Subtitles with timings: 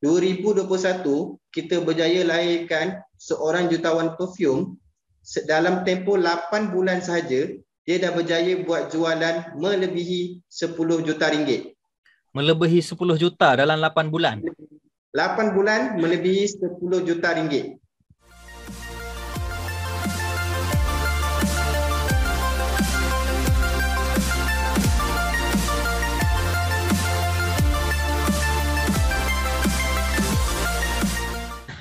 [0.00, 0.64] 2021
[1.52, 4.80] kita berjaya lahirkan seorang jutawan perfume
[5.44, 7.52] dalam tempoh 8 bulan sahaja
[7.84, 11.74] dia dah berjaya buat jualan melebihi 10 juta ringgit.
[12.30, 14.40] Melebihi 10 juta dalam 8 bulan.
[15.10, 17.79] 8 bulan melebihi 10 juta ringgit.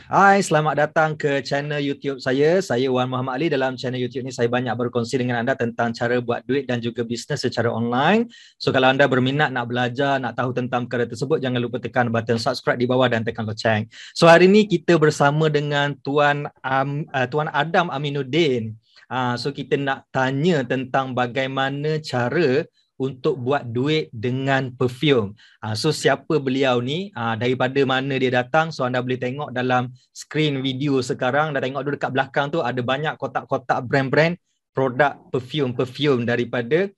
[0.10, 2.58] Hai, selamat datang ke channel YouTube saya.
[2.66, 3.46] Saya Wan Muhammad Ali.
[3.46, 7.06] Dalam channel YouTube ni saya banyak berkongsi dengan anda tentang cara buat duit dan juga
[7.06, 8.26] bisnes secara online.
[8.58, 12.42] So kalau anda berminat nak belajar, nak tahu tentang perkara tersebut, jangan lupa tekan button
[12.42, 13.86] subscribe di bawah dan tekan loceng.
[14.18, 18.82] So hari ni kita bersama dengan Tuan um, uh, Tuan Adam Aminuddin.
[19.14, 22.66] Uh, so kita nak tanya tentang bagaimana cara
[23.00, 25.32] untuk buat duit dengan perfume.
[25.64, 29.88] Uh, so siapa beliau ni, uh, daripada mana dia datang, so anda boleh tengok dalam
[30.12, 34.36] screen video sekarang, dah tengok dulu dekat belakang tu ada banyak kotak-kotak brand-brand
[34.76, 36.92] produk perfume-perfume daripada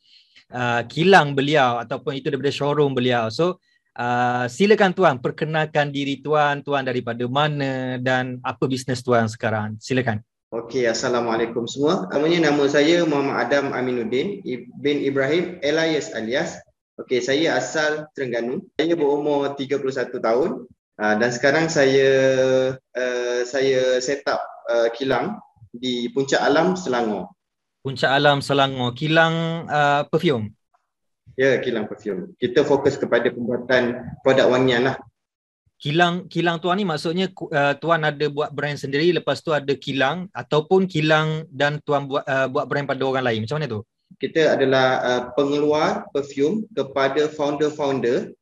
[0.50, 3.30] uh, kilang beliau ataupun itu daripada showroom beliau.
[3.30, 3.62] So
[3.96, 9.78] uh, silakan tuan perkenalkan diri tuan, tuan daripada mana dan apa bisnes tuan sekarang.
[9.78, 10.26] Silakan.
[10.52, 12.12] Okey, Assalamualaikum semua.
[12.12, 14.44] Namanya nama saya Muhammad Adam Aminuddin
[14.84, 16.60] bin Ibrahim Elias alias.
[17.00, 18.60] Okey, saya asal Terengganu.
[18.76, 20.68] Saya berumur 31 tahun
[21.00, 22.12] uh, dan sekarang saya
[22.76, 25.40] uh, saya set up uh, kilang
[25.72, 27.32] di Puncak Alam Selangor.
[27.80, 30.52] Puncak Alam Selangor, kilang uh, perfume.
[31.40, 32.36] Ya, kilang perfume.
[32.36, 35.00] Kita fokus kepada pembuatan produk wangian lah
[35.82, 40.30] kilang kilang tuan ni maksudnya uh, tuan ada buat brand sendiri lepas tu ada kilang
[40.30, 43.82] ataupun kilang dan tuan buat uh, buat brand pada orang lain macam mana tu
[44.22, 48.36] kita adalah uh, pengeluar perfume kepada founder-founder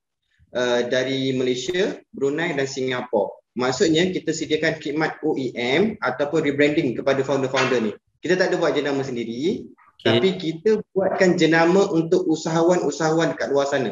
[0.55, 3.31] uh, dari Malaysia, Brunei dan Singapura.
[3.53, 7.91] Maksudnya kita sediakan khidmat OEM ataupun rebranding kepada founder-founder ni.
[8.23, 9.67] Kita tak ada buat jenama sendiri
[9.99, 10.07] okay.
[10.15, 13.91] tapi kita buatkan jenama untuk usahawan-usahawan dekat luar sana.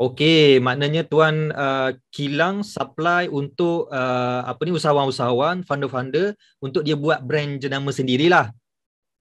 [0.00, 6.32] Okey, maknanya tuan uh, kilang supply untuk uh, apa ni usahawan-usahawan, funder-funder
[6.64, 8.50] untuk dia buat brand jenama sendirilah.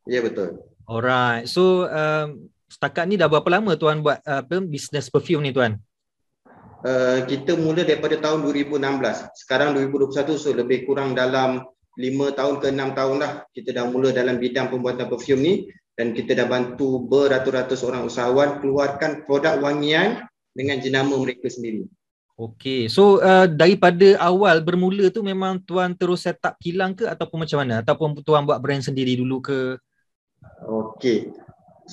[0.08, 0.64] Ya betul.
[0.88, 1.52] Alright.
[1.52, 2.34] So uh,
[2.72, 5.78] setakat ni dah berapa lama tuan buat uh, apa bisnes perfume ni tuan?
[6.82, 8.82] Uh, kita mula daripada tahun 2016.
[9.38, 11.62] Sekarang 2021 so lebih kurang dalam
[12.00, 15.53] 5 tahun ke 6 tahun dah kita dah mula dalam bidang pembuatan perfume ni
[15.94, 21.88] dan kita dah bantu beratus-ratus orang usahawan keluarkan produk wangian dengan jenama mereka sendiri.
[22.41, 27.45] Okey, so uh, daripada awal bermula tu memang tuan terus set up kilang ke ataupun
[27.45, 27.85] macam mana?
[27.85, 29.78] Ataupun tuan buat brand sendiri dulu ke?
[30.66, 31.29] Okey.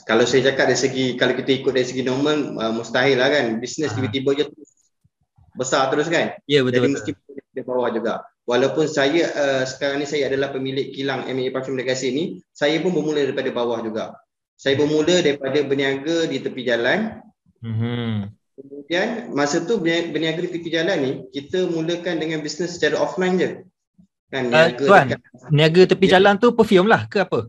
[0.08, 3.60] Kalau saya cakap dari segi kalau kita ikut dari segi normal uh, mustahil lah kan.
[3.60, 3.97] Bisnes ha.
[3.98, 4.44] tiba-tiba je
[5.52, 6.38] besar terus kan?
[6.48, 6.86] Ya yeah, betul.
[6.86, 7.10] Jadi mesti
[7.52, 8.24] di bawah juga.
[8.48, 12.24] Walaupun saya uh, sekarang ni saya adalah pemilik kilang MA Parfum Legacy ni,
[12.54, 14.16] saya pun bermula daripada bawah juga.
[14.56, 17.20] Saya bermula daripada berniaga di tepi jalan.
[17.60, 18.38] Mhm.
[18.58, 23.50] Kemudian masa tu berniaga di tepi jalan ni kita mulakan dengan bisnes secara offline je.
[24.34, 25.20] Kan uh, tuan, dekat,
[25.54, 26.19] niaga tepi ya.
[26.19, 27.47] jalan tu perfume lah ke apa?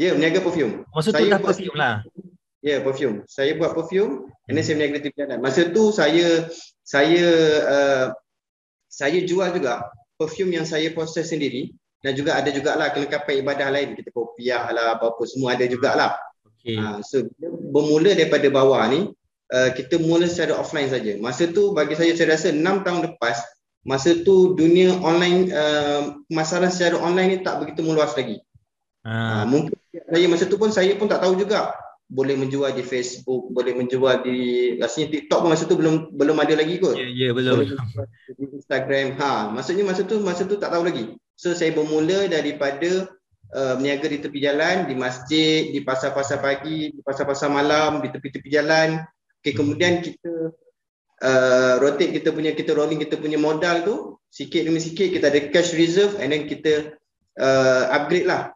[0.00, 0.88] Ya, yeah, berniaga perfume.
[0.88, 1.94] Masa saya tu dah perfume lah.
[2.64, 3.16] Ya, yeah, perfume.
[3.28, 5.38] Saya buat perfume, and then saya berniaga di tepi jalan.
[5.44, 6.48] Masa tu saya
[6.80, 7.26] saya
[7.68, 8.06] uh,
[8.88, 9.84] saya jual juga
[10.16, 14.96] perfume yang saya proses sendiri dan juga ada jugalah kelengkapan ibadah lain kita kopiah lah
[14.96, 16.16] apa-apa semua ada jugalah.
[16.58, 16.80] Okay.
[16.80, 17.22] Uh, so
[17.70, 19.12] bermula daripada bawah ni
[19.52, 21.14] uh, kita mula secara offline saja.
[21.20, 23.36] Masa tu bagi saya saya rasa 6 tahun lepas
[23.82, 28.40] masa tu dunia online uh, masalah secara online ni tak begitu meluas lagi.
[29.04, 29.42] Ha.
[29.42, 31.74] Uh, mungkin saya masa tu pun saya pun tak tahu juga
[32.12, 34.38] boleh menjual di Facebook, boleh menjual di
[34.76, 36.94] rasanya TikTok pun masa tu belum belum ada lagi kot.
[36.94, 37.64] Ya, yeah, yeah, belum.
[38.36, 39.16] Di Instagram.
[39.16, 41.16] Ha, maksudnya masa tu masa tu tak tahu lagi.
[41.34, 43.10] So saya bermula daripada
[43.56, 48.48] uh, berniaga di tepi jalan, di masjid, di pasar-pasar pagi, di pasar-pasar malam, di tepi-tepi
[48.52, 49.02] jalan,
[49.42, 50.54] Okay, kemudian kita
[51.18, 53.96] uh, rotate kita punya, kita rolling kita punya modal tu,
[54.30, 56.94] sikit demi sikit kita ada cash reserve and then kita
[57.42, 58.54] uh, upgrade lah.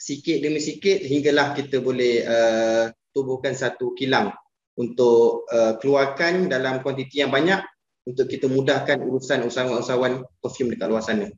[0.00, 4.32] Sikit demi sikit hinggalah kita boleh uh, tubuhkan satu kilang
[4.76, 7.60] untuk uh, keluarkan dalam kuantiti yang banyak
[8.04, 11.28] untuk kita mudahkan urusan usahawan-usahawan perfume dekat luar sana.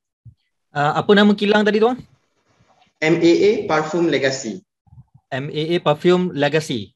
[0.71, 1.99] Uh, apa nama kilang tadi tuan?
[2.99, 4.63] MAA Parfum Legacy.
[5.31, 6.93] MAA Parfum Legacy.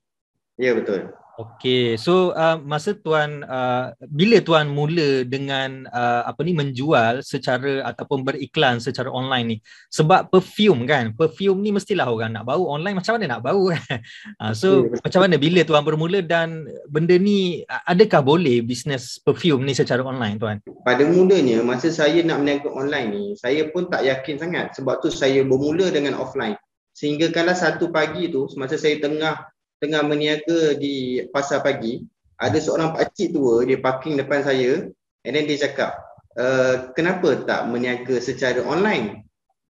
[0.58, 1.14] Ya betul.
[1.42, 7.82] Okey, so uh, masa tuan uh, bila tuan mula dengan uh, apa ni menjual secara
[7.90, 9.56] ataupun beriklan secara online ni?
[9.90, 13.98] Sebab perfume kan, perfume ni mestilah orang nak bau online macam mana nak bau kan.
[14.42, 19.66] uh, so okay, macam mana bila tuan bermula dan benda ni adakah boleh bisnes perfume
[19.66, 20.56] ni secara online tuan?
[20.86, 25.10] Pada mulanya masa saya nak berniaga online ni, saya pun tak yakin sangat sebab tu
[25.10, 26.54] saya bermula dengan offline.
[26.92, 29.51] Sehingga kala satu pagi tu semasa saya tengah
[29.82, 32.06] tengah berniaga di pasar pagi,
[32.38, 34.86] ada seorang pakcik tua dia parking depan saya
[35.26, 35.98] and then dia cakap,
[36.38, 36.46] e,
[36.94, 39.26] kenapa tak berniaga secara online?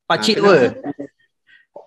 [0.06, 0.58] Pakcik ha, tua?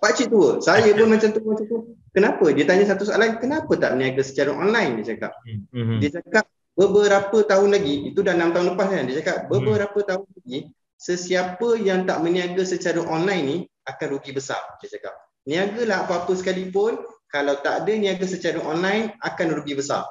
[0.03, 0.59] Pakcik tua.
[0.59, 1.79] Saya pun macam tu, macam tu.
[2.11, 2.51] Kenapa?
[2.51, 4.99] Dia tanya satu soalan, kenapa tak berniaga secara online?
[4.99, 5.33] Dia cakap.
[5.47, 5.99] Mm-hmm.
[6.03, 6.45] Dia cakap,
[6.79, 9.51] beberapa tahun lagi, itu dah enam tahun lepas kan, dia cakap, hmm.
[9.51, 10.07] beberapa mm.
[10.07, 10.59] tahun lagi,
[10.95, 15.15] sesiapa yang tak berniaga secara online ni akan rugi besar, dia cakap.
[15.51, 20.05] Niagalah apa-apa sekalipun, kalau tak ada niaga secara online akan rugi besar.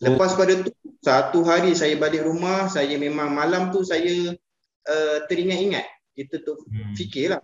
[0.00, 4.32] Lepas pada tu satu hari saya balik rumah, saya memang malam tu saya
[4.88, 5.84] uh, teringat-ingat.
[6.16, 6.96] Kita tu hmm.
[6.96, 7.40] fikirlah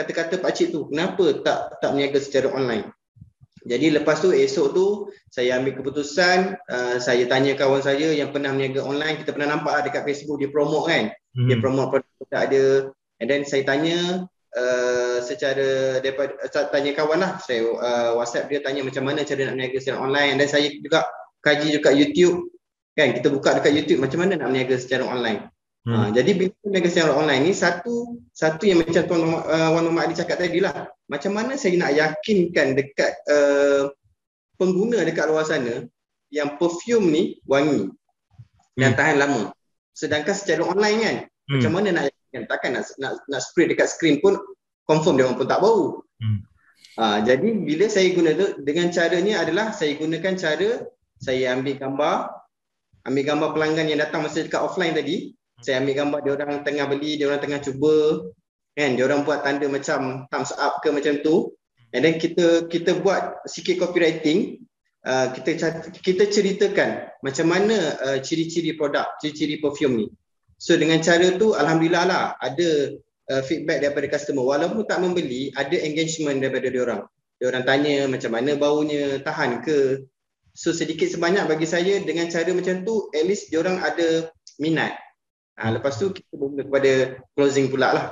[0.00, 2.88] kata-kata pak cik tu, kenapa tak tak niaga secara online?
[3.60, 4.86] Jadi lepas tu esok tu
[5.28, 9.84] saya ambil keputusan, uh, saya tanya kawan saya yang pernah niaga online, kita pernah nampak
[9.84, 11.04] dekat Facebook dia promote kan.
[11.36, 11.48] Hmm.
[11.50, 12.64] Dia promote produk ada
[13.20, 18.58] and then saya tanya Uh, secara daripada uh, tanya kawan lah saya uh, WhatsApp dia
[18.58, 21.06] tanya macam mana cara nak berniaga secara online dan saya juga
[21.38, 22.50] kaji juga YouTube
[22.98, 25.54] kan kita buka dekat YouTube macam mana nak berniaga secara online.
[25.86, 25.94] Hmm.
[25.94, 30.10] Uh, jadi bila berniaga secara online ni satu satu yang macam tuan uh, Wan Muhammad
[30.10, 33.94] Ali cakap tadi lah macam mana saya nak yakinkan dekat uh,
[34.58, 35.86] pengguna dekat luar sana
[36.34, 37.86] yang perfume ni wangi
[38.74, 38.98] dan hmm.
[38.98, 39.42] tahan lama.
[39.94, 41.16] Sedangkan secara online kan
[41.50, 41.58] hmm.
[41.58, 44.38] macam mana nak Kan takkan nak nak nak spray dekat screen pun
[44.86, 46.06] confirm dia orang pun tak bau.
[46.22, 46.46] Hmm.
[46.98, 50.84] Ha, jadi bila saya guna tu dengan caranya adalah saya gunakan cara
[51.18, 52.16] saya ambil gambar
[53.06, 55.32] ambil gambar pelanggan yang datang masa dekat offline tadi
[55.62, 58.26] saya ambil gambar dia orang tengah beli dia orang tengah cuba
[58.74, 61.54] kan dia orang buat tanda macam thumbs up ke macam tu
[61.94, 64.60] and then kita kita buat sikit copywriting
[65.06, 65.56] uh, kita
[66.04, 70.06] kita ceritakan macam mana uh, ciri-ciri produk ciri-ciri perfume ni
[70.60, 72.92] So dengan cara tu alhamdulillah lah ada
[73.32, 77.02] uh, feedback daripada customer walaupun tak membeli ada engagement daripada dia orang.
[77.40, 80.04] Dia orang tanya macam mana baunya, tahan ke.
[80.52, 84.28] So sedikit sebanyak bagi saya dengan cara macam tu at least dia orang ada
[84.60, 85.00] minat.
[85.56, 86.92] Ha, lepas tu kita mula kepada
[87.32, 88.06] closing pula lah.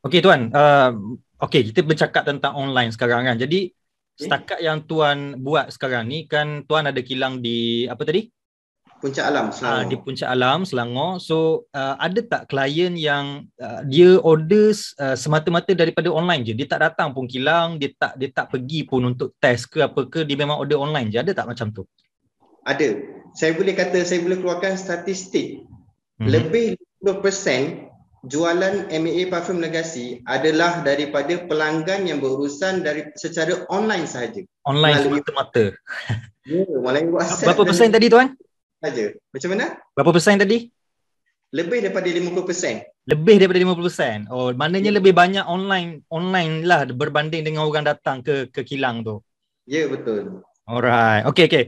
[0.00, 0.96] Okay tuan, uh,
[1.44, 3.36] okay kita bercakap tentang online sekarang kan.
[3.36, 3.68] Jadi
[4.16, 8.32] setakat yang tuan buat sekarang ni kan tuan ada kilang di apa tadi?
[9.06, 9.78] Puncak Alam Selangor.
[9.78, 11.10] Uh, di Puncak Alam Selangor.
[11.22, 11.36] So
[11.70, 16.58] uh, ada tak klien yang uh, dia order uh, semata-mata daripada online je.
[16.58, 20.10] Dia tak datang pun kilang, dia tak dia tak pergi pun untuk test ke apa
[20.10, 21.22] ke, dia memang order online je.
[21.22, 21.86] Ada tak macam tu?
[22.66, 22.98] Ada.
[23.38, 25.62] Saya boleh kata saya boleh keluarkan statistik.
[26.18, 26.26] Hmm.
[26.26, 26.74] Lebih
[27.06, 34.42] 50% jualan MAA parfum Legasi adalah daripada pelanggan yang berurusan dari secara online sahaja.
[34.66, 35.70] Online semata-mata.
[36.46, 37.54] Ya, melalui WhatsApp.
[37.54, 38.34] Berapa persen tadi tuan?
[38.80, 39.04] Saja.
[39.32, 39.66] Macam mana?
[39.96, 40.68] Berapa persen tadi?
[41.54, 43.06] Lebih daripada 50%.
[43.06, 44.28] Lebih daripada 50%.
[44.34, 44.98] Oh, maknanya yeah.
[44.98, 49.22] lebih banyak online online lah berbanding dengan orang datang ke ke kilang tu.
[49.64, 50.42] Ya, yeah, betul.
[50.66, 51.22] Alright.
[51.30, 51.64] Okay, okay.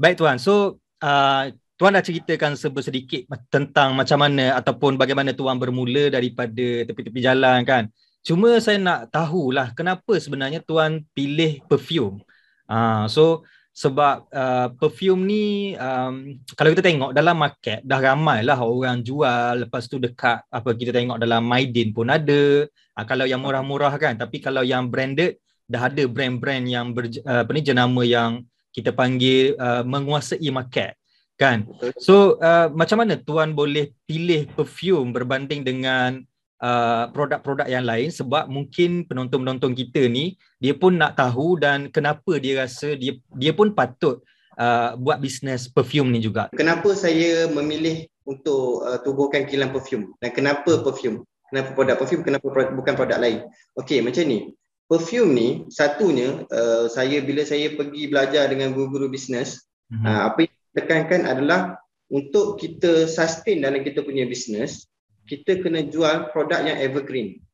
[0.00, 0.40] Baik tuan.
[0.40, 7.20] So, uh, tuan dah ceritakan sedikit tentang macam mana ataupun bagaimana tuan bermula daripada tepi-tepi
[7.20, 7.92] jalan kan.
[8.24, 12.24] Cuma saya nak tahulah kenapa sebenarnya tuan pilih perfume.
[12.64, 13.44] Uh, so,
[13.78, 15.44] sebab uh, perfume ni
[15.78, 19.62] um, kalau kita tengok dalam market dah ramai lah orang jual.
[19.62, 22.66] Lepas tu dekat apa kita tengok dalam Maidin pun ada.
[22.98, 24.18] Uh, kalau yang murah-murah kan.
[24.18, 25.38] Tapi kalau yang branded
[25.70, 28.42] dah ada brand-brand yang ber, uh, apa ni jenama yang
[28.74, 30.98] kita panggil uh, menguasai market
[31.38, 31.62] kan.
[32.02, 36.26] So uh, macam mana tuan boleh pilih perfume berbanding dengan
[36.62, 42.38] uh, produk-produk yang lain sebab mungkin penonton-penonton kita ni dia pun nak tahu dan kenapa
[42.38, 44.22] dia rasa dia dia pun patut
[44.58, 46.50] uh, buat bisnes perfume ni juga.
[46.54, 51.24] Kenapa saya memilih untuk uh, tubuhkan kilang perfume dan kenapa perfume?
[51.48, 53.38] Kenapa produk perfume kenapa produk, bukan produk lain?
[53.80, 54.52] Okey, macam ni.
[54.88, 60.04] Perfume ni satunya uh, saya bila saya pergi belajar dengan guru-guru bisnes, mm-hmm.
[60.04, 61.60] uh, apa yang tekankan adalah
[62.08, 64.87] untuk kita sustain dalam kita punya bisnes,
[65.28, 67.44] kita kena jual produk yang evergreen.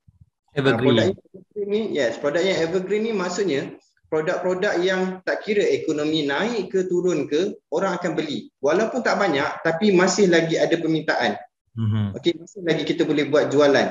[0.54, 0.95] Evergreen.
[0.95, 3.75] produk yang evergreen ni, yes, produk yang evergreen ni maksudnya
[4.14, 8.47] produk-produk yang tak kira ekonomi naik ke turun ke, orang akan beli.
[8.62, 11.35] Walaupun tak banyak, tapi masih lagi ada permintaan.
[11.75, 12.07] Mm-hmm.
[12.14, 13.90] Okey, masih lagi kita boleh buat jualan.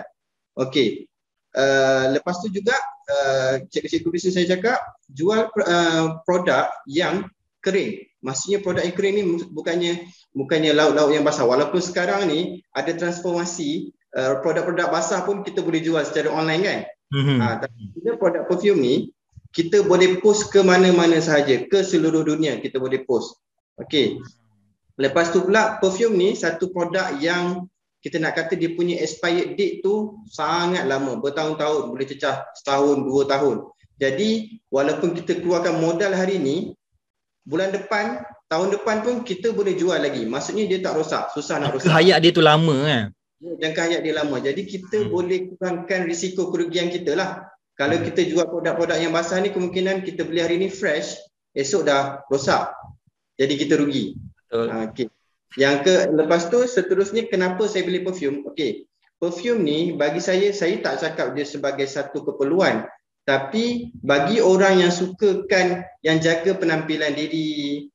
[0.55, 1.11] Okey.
[1.53, 2.73] Uh, lepas tu juga
[3.11, 4.79] uh, cikgu-cikgu bisnes saya cakap
[5.11, 7.27] jual uh, produk yang
[7.61, 11.45] kering maksudnya produk kering ni bukannya bukannya lauk-lauk yang basah.
[11.45, 16.79] Walaupun sekarang ni ada transformasi uh, produk-produk basah pun kita boleh jual secara online kan.
[17.13, 17.37] Mm-hmm.
[17.37, 18.95] Ha, tapi bila produk perfume ni
[19.53, 23.37] kita boleh post ke mana-mana sahaja, ke seluruh dunia kita boleh post.
[23.77, 24.17] Okey.
[24.97, 27.69] Lepas tu pula perfume ni satu produk yang
[28.03, 33.23] kita nak kata dia punya expired date tu sangat lama, bertahun-tahun, boleh cecah setahun, dua
[33.29, 33.63] tahun.
[33.95, 36.75] Jadi walaupun kita keluarkan modal hari ni,
[37.43, 40.23] bulan depan, tahun depan pun kita boleh jual lagi.
[40.23, 41.91] Maksudnya dia tak rosak, susah nak rosak.
[41.91, 43.03] Hayat dia tu lama kan?
[43.43, 44.39] Jangka hayat dia lama.
[44.39, 45.09] Jadi kita hmm.
[45.11, 47.43] boleh kurangkan risiko kerugian kita lah.
[47.75, 48.05] Kalau hmm.
[48.07, 51.19] kita jual produk-produk yang basah ni, kemungkinan kita beli hari ni fresh,
[51.51, 52.71] esok dah rosak.
[53.35, 54.15] Jadi kita rugi.
[54.47, 54.67] Betul.
[54.69, 55.07] Ha, okay.
[55.53, 58.45] Yang ke lepas tu seterusnya kenapa saya beli perfume?
[58.49, 58.89] Okey.
[59.21, 62.85] Perfume ni bagi saya saya tak cakap dia sebagai satu keperluan
[63.23, 67.87] tapi bagi orang yang sukakan yang jaga penampilan diri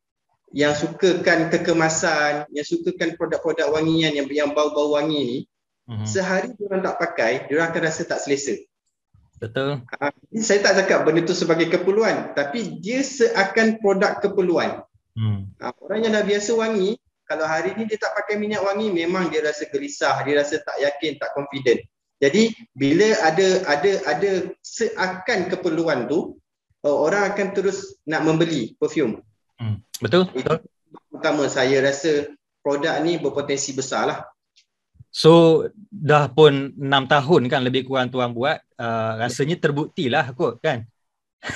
[0.57, 5.39] yang sukakan kekemasan yang sukakan produk-produk wangian yang yang bau-bau wangi ni
[5.93, 6.09] mm-hmm.
[6.09, 8.57] sehari dia orang tak pakai dia orang akan rasa tak selesa
[9.37, 14.81] betul uh, saya tak cakap benda tu sebagai keperluan tapi dia seakan produk keperluan
[15.13, 15.61] mm.
[15.61, 16.97] uh, orang yang dah biasa wangi
[17.29, 20.81] kalau hari ni dia tak pakai minyak wangi memang dia rasa gelisah dia rasa tak
[20.81, 21.85] yakin tak confident
[22.19, 24.31] jadi bila ada ada ada
[24.63, 26.39] seakan keperluan tu
[26.83, 29.23] uh, orang akan terus nak membeli perfume.
[29.59, 29.83] Hmm.
[30.03, 30.31] betul?
[30.35, 30.63] Betul
[31.19, 32.31] pertama saya rasa
[32.63, 34.21] produk ni berpotensi besar lah
[35.09, 40.85] So dah pun 6 tahun kan lebih kurang tuan buat uh, rasanya terbuktilah kot kan?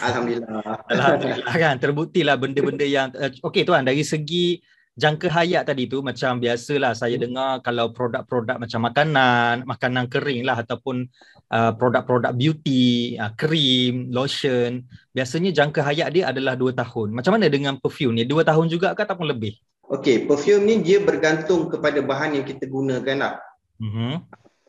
[0.00, 0.88] Alhamdulillah.
[0.88, 1.74] Alhamdulillah kan?
[1.76, 4.56] Terbuktilah benda-benda yang uh, okey tuan dari segi
[4.92, 7.24] jangka hayat tadi tu macam biasalah saya hmm.
[7.24, 11.08] dengar kalau produk-produk macam makanan, makanan kering lah ataupun
[11.48, 14.84] uh, produk-produk beauty, uh, krim, lotion,
[15.16, 17.16] biasanya jangka hayat dia adalah 2 tahun.
[17.16, 18.24] Macam mana dengan perfume ni?
[18.28, 19.56] 2 tahun juga ke ataupun lebih?
[19.92, 23.34] Okey, perfume ni dia bergantung kepada bahan yang kita gunakan lah.
[23.80, 24.14] Mm-hmm.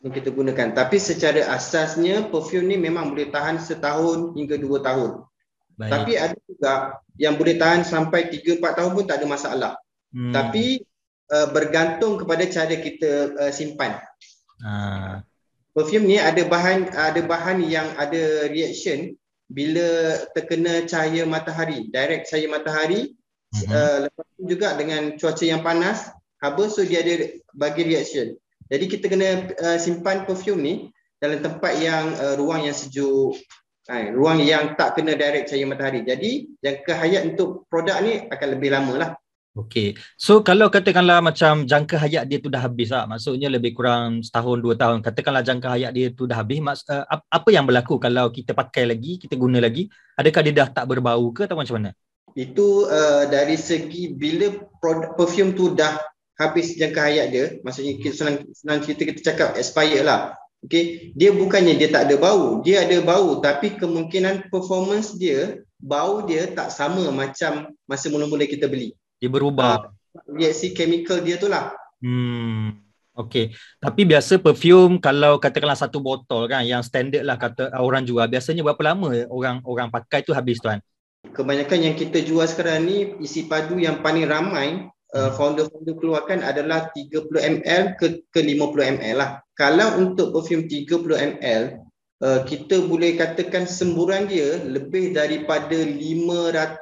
[0.04, 0.68] Yang kita gunakan.
[0.76, 5.24] Tapi secara asasnya perfume ni memang boleh tahan setahun hingga dua tahun.
[5.80, 5.90] Baik.
[5.90, 6.74] Tapi ada juga
[7.18, 9.72] yang boleh tahan sampai 3 4 tahun pun tak ada masalah.
[10.14, 10.30] Hmm.
[10.30, 10.86] Tapi
[11.34, 13.98] uh, bergantung kepada cara kita uh, simpan.
[14.62, 15.26] Ha.
[15.74, 19.18] Perfume ni ada bahan ada bahan yang ada reaction
[19.50, 23.18] bila terkena cahaya matahari, direct cahaya matahari.
[23.54, 23.70] Hmm.
[23.70, 28.38] Uh, lepas tu juga dengan cuaca yang panas, haba so dia ada bagi reaction.
[28.70, 30.74] Jadi kita kena uh, simpan perfume ni
[31.18, 33.38] dalam tempat yang uh, ruang yang sejuk,
[33.84, 36.08] Ha, ruang yang tak kena direct cahaya matahari.
[36.08, 39.10] Jadi jangka hayat untuk produk ni akan lebih lama lah.
[39.54, 39.94] Okey.
[40.18, 43.06] So kalau katakanlah macam jangka hayat dia tu dah habis lah.
[43.06, 45.06] Maksudnya lebih kurang setahun dua tahun.
[45.06, 46.58] Katakanlah jangka hayat dia tu dah habis.
[46.58, 49.86] Maks, uh, apa yang berlaku kalau kita pakai lagi, kita guna lagi?
[50.18, 51.94] Adakah dia dah tak berbau ke atau macam mana?
[52.34, 56.02] Itu uh, dari segi bila produk, perfume tu dah
[56.42, 57.46] habis jangka hayat dia.
[57.62, 60.34] Maksudnya kita senang, senang cerita kita cakap expired lah.
[60.66, 61.14] Okay.
[61.14, 62.66] Dia bukannya dia tak ada bau.
[62.66, 68.66] Dia ada bau tapi kemungkinan performance dia, bau dia tak sama macam masa mula-mula kita
[68.66, 68.98] beli.
[69.24, 69.88] Dia berubah.
[69.88, 71.72] Uh, reaksi chemical dia tu lah.
[72.04, 72.84] Hmm.
[73.16, 73.56] Okay.
[73.80, 78.28] Tapi biasa perfume kalau katakanlah satu botol kan yang standard lah kata orang jual.
[78.28, 80.84] Biasanya berapa lama orang orang pakai tu habis tuan?
[81.32, 86.92] Kebanyakan yang kita jual sekarang ni isi padu yang paling ramai uh, founder-founder keluarkan adalah
[86.92, 89.40] 30 ml ke, ke 50 ml lah.
[89.56, 91.64] Kalau untuk perfume 30 ml,
[92.28, 96.82] uh, kita boleh katakan semburan dia lebih daripada 500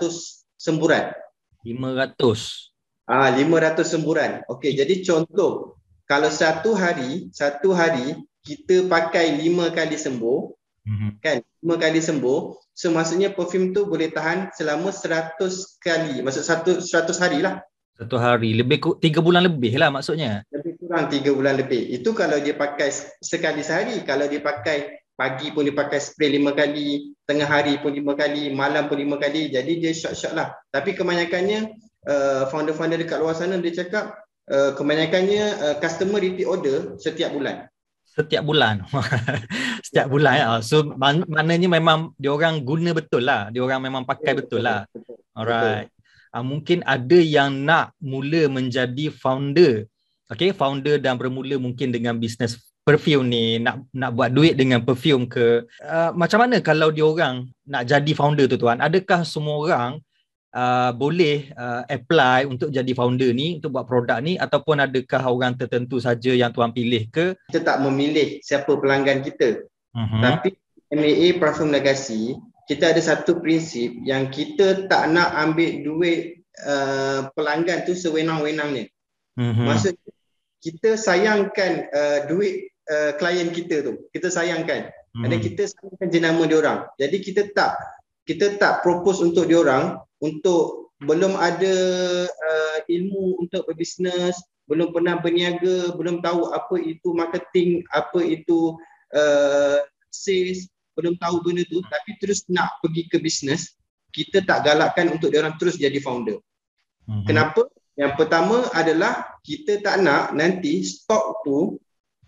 [0.58, 1.21] semburan.
[1.64, 3.08] 500.
[3.10, 4.32] Ah 500 semburan.
[4.48, 10.40] Okey, jadi contoh kalau satu hari, satu hari kita pakai lima kali sembuh,
[10.84, 11.12] mm-hmm.
[11.24, 11.40] kan?
[11.64, 12.40] Lima kali sembuh,
[12.74, 15.40] so maksudnya perfume tu boleh tahan selama 100
[15.80, 16.20] kali.
[16.20, 17.64] Maksud satu 100 hari lah.
[17.96, 20.42] Satu hari, lebih tiga bulan lebih lah maksudnya.
[20.50, 21.80] Lebih kurang tiga bulan lebih.
[21.94, 22.90] Itu kalau dia pakai
[23.22, 24.02] sekali sehari.
[24.02, 28.52] Kalau dia pakai pagi pun dia pakai spray lima kali, tengah hari pun lima kali,
[28.52, 29.48] malam pun lima kali.
[29.48, 30.52] Jadi dia short-short lah.
[30.68, 31.72] Tapi kebanyakannya
[32.12, 34.20] uh, founder-founder dekat luar sana dia cakap
[34.52, 37.72] uh, kebanyakannya uh, customer repeat order setiap bulan.
[38.12, 38.84] Setiap bulan.
[39.88, 40.48] setiap bulan ya.
[40.60, 43.48] So man- maknanya memang dia orang guna betul lah.
[43.56, 44.80] Dia orang memang pakai betul, betul lah.
[44.92, 45.88] Betul, Alright.
[46.36, 49.88] Uh, mungkin ada yang nak mula menjadi founder.
[50.32, 55.30] Okay, founder dan bermula mungkin dengan bisnes perfume ni nak nak buat duit dengan perfume
[55.30, 59.92] ke uh, macam mana kalau dia orang nak jadi founder tu tuan adakah semua orang
[60.58, 65.54] uh, boleh uh, apply untuk jadi founder ni untuk buat produk ni ataupun adakah orang
[65.54, 69.62] tertentu saja yang tuan pilih ke kita tak memilih siapa pelanggan kita
[69.94, 70.22] uh-huh.
[70.22, 70.58] tapi
[70.92, 72.36] MAA Parfum Legacy
[72.72, 78.88] kita ada satu prinsip yang kita tak nak ambil duit uh, pelanggan tu sewenang-wenangnya.
[79.36, 79.66] Mhm.
[79.68, 80.11] Maksudnya
[80.62, 83.94] kita sayangkan uh, duit uh, klien kita tu.
[84.14, 84.94] Kita sayangkan.
[85.18, 85.28] Mhm.
[85.28, 86.80] Dan kita sayangkan jenama dia orang.
[87.02, 87.76] Jadi kita tak
[88.30, 91.76] kita tak propose untuk dia orang untuk belum ada
[92.30, 94.38] uh, ilmu untuk berbisnes,
[94.70, 98.78] belum pernah berniaga, belum tahu apa itu marketing, apa itu
[99.18, 99.82] uh,
[100.14, 103.74] sales, belum tahu benda tu tapi terus nak pergi ke bisnes,
[104.14, 106.38] kita tak galakkan untuk dia orang terus jadi founder.
[107.10, 107.26] Mhm.
[107.26, 107.66] Kenapa?
[108.00, 111.58] Yang pertama adalah kita tak nak nanti stok tu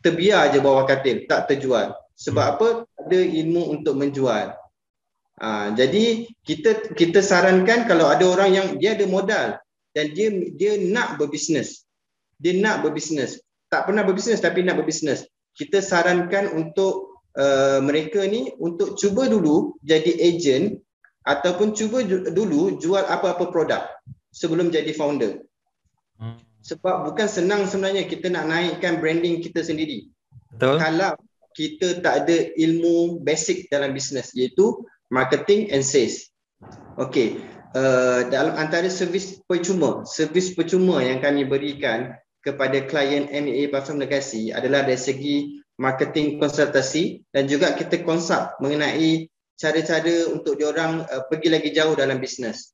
[0.03, 1.95] terbiar je bawah katil, tak terjual.
[2.19, 2.67] Sebab apa?
[2.99, 4.53] Ada ilmu untuk menjual.
[5.41, 9.57] Ha, jadi kita kita sarankan kalau ada orang yang dia ada modal
[9.97, 11.87] dan dia dia nak berbisnes.
[12.37, 13.41] Dia nak berbisnes.
[13.71, 15.25] Tak pernah berbisnes tapi nak berbisnes.
[15.57, 20.81] Kita sarankan untuk uh, mereka ni untuk cuba dulu jadi agent
[21.25, 23.89] ataupun cuba dulu jual apa-apa produk
[24.29, 25.41] sebelum jadi founder.
[26.63, 30.07] Sebab bukan senang sebenarnya kita nak naikkan branding kita sendiri.
[30.55, 30.79] Betul.
[30.79, 31.11] Kalau
[31.53, 34.81] kita tak ada ilmu basic dalam bisnes iaitu
[35.13, 36.33] marketing and sales.
[36.97, 37.37] Okey,
[37.77, 44.49] uh, dalam antara servis percuma, servis percuma yang kami berikan kepada klien MAA Platform Legacy
[44.55, 45.35] adalah dari segi
[45.77, 49.27] marketing konsultasi dan juga kita konsult mengenai
[49.57, 52.73] cara-cara untuk diorang uh, pergi lagi jauh dalam bisnes.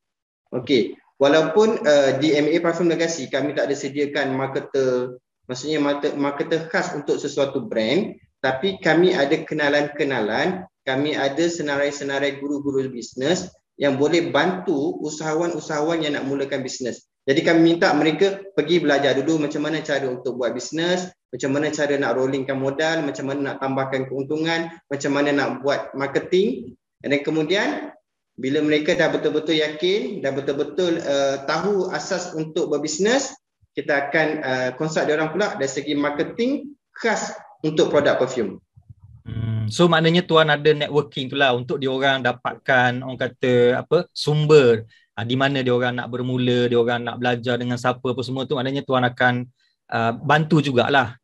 [0.53, 5.77] Okey, walaupun uh, di MAA Platform Legacy kami tak ada sediakan marketer, maksudnya
[6.15, 13.99] marketer khas untuk sesuatu brand, tapi kami ada kenalan-kenalan, kami ada senarai-senarai guru-guru bisnes yang
[13.99, 17.07] boleh bantu usahawan-usahawan yang nak mulakan bisnes.
[17.27, 21.69] Jadi kami minta mereka pergi belajar dulu macam mana cara untuk buat bisnes, macam mana
[21.69, 26.73] cara nak rollingkan modal, macam mana nak tambahkan keuntungan, macam mana nak buat marketing.
[26.99, 27.93] Dan kemudian
[28.39, 33.35] bila mereka dah betul-betul yakin, dah betul-betul uh, tahu asas untuk berbisnes,
[33.75, 38.63] kita akan uh, consult dia orang pula dari segi marketing khas untuk produk perfume.
[39.27, 39.67] Hmm.
[39.67, 44.87] So maknanya tuan ada networking tu lah untuk dia orang dapatkan orang kata apa sumber
[45.13, 48.47] ha, di mana dia orang nak bermula, dia orang nak belajar dengan siapa apa semua
[48.47, 49.45] tu maknanya tuan akan
[49.91, 51.19] uh, bantu jugalah.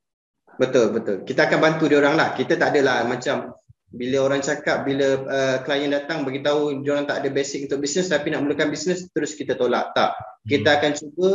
[0.60, 1.24] Betul betul.
[1.24, 2.36] Kita akan bantu dia orang lah.
[2.36, 3.56] Kita tak adalah macam
[3.96, 7.80] bila orang cakap bila uh, klien datang bagi tahu dia orang tak ada basic untuk
[7.82, 9.96] bisnes tapi nak mulakan bisnes terus kita tolak.
[9.96, 10.14] Tak.
[10.46, 11.30] Kita akan cuba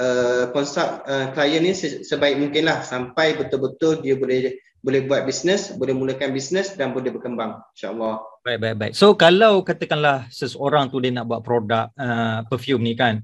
[0.00, 5.74] uh, consult uh, klien ni se- sebaik mungkinlah sampai betul-betul dia boleh boleh buat bisnes,
[5.74, 8.22] boleh mulakan bisnes dan boleh berkembang insya-Allah.
[8.46, 8.92] Baik baik baik.
[8.94, 13.20] So kalau katakanlah seseorang tu dia nak buat produk uh, perfume ni kan.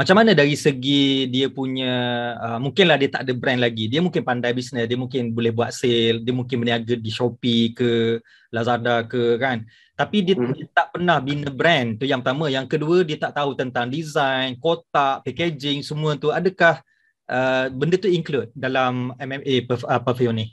[0.00, 1.92] Macam mana dari segi dia punya
[2.40, 3.84] uh, mungkinlah dia tak ada brand lagi.
[3.84, 8.16] Dia mungkin pandai bisnes, dia mungkin boleh buat sale, dia mungkin berniaga di Shopee ke
[8.48, 9.60] Lazada ke kan.
[10.00, 10.56] Tapi dia, Hmm.
[10.56, 12.48] dia tak pernah bina brand tu yang pertama.
[12.48, 16.32] Yang kedua dia tak tahu tentang design, kotak, packaging semua tu.
[16.32, 16.80] Adakah
[17.28, 20.46] uh, benda tu include dalam MMA perf- uh, perfume ni?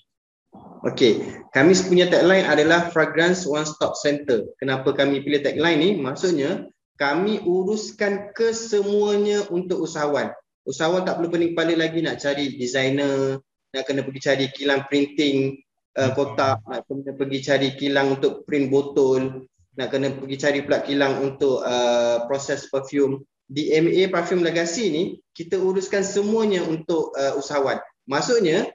[0.84, 1.24] Okey,
[1.56, 4.44] kami punya tagline adalah Fragrance One Stop Center.
[4.60, 5.90] Kenapa kami pilih tagline ni?
[5.96, 10.34] Maksudnya kami uruskan kesemuanya untuk usahawan.
[10.68, 13.40] Usahawan tak perlu pening kepala lagi nak cari designer,
[13.72, 15.62] nak kena pergi cari kilang printing
[15.96, 20.84] uh, kotak, nak kena pergi cari kilang untuk print botol, nak kena pergi cari pula
[20.84, 23.24] kilang untuk uh, proses perfume.
[23.48, 27.80] Di MA Perfume Legacy ni, kita uruskan semuanya untuk uh, usahawan.
[28.04, 28.68] Maksudnya,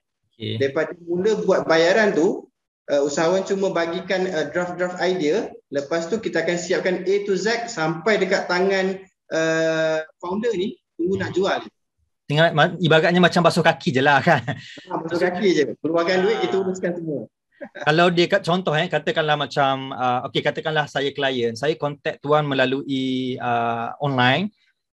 [0.43, 0.57] Okay.
[0.59, 2.49] daripada mula buat bayaran tu
[2.91, 7.71] uh, usahawan cuma bagikan uh, draft-draft idea lepas tu kita akan siapkan A to Z
[7.71, 8.99] sampai dekat tangan
[9.31, 11.61] uh, founder ni tunggu nak jual
[12.23, 14.41] Tinggal ibaratnya macam basuh kaki je lah kan.
[14.41, 17.29] ha, masuk kaki je keluarkan duit kita uruskan semua
[17.87, 22.43] Kalau dia kat contoh eh katakanlah macam uh, okey katakanlah saya klien, saya kontak tuan
[22.43, 24.51] melalui uh, online.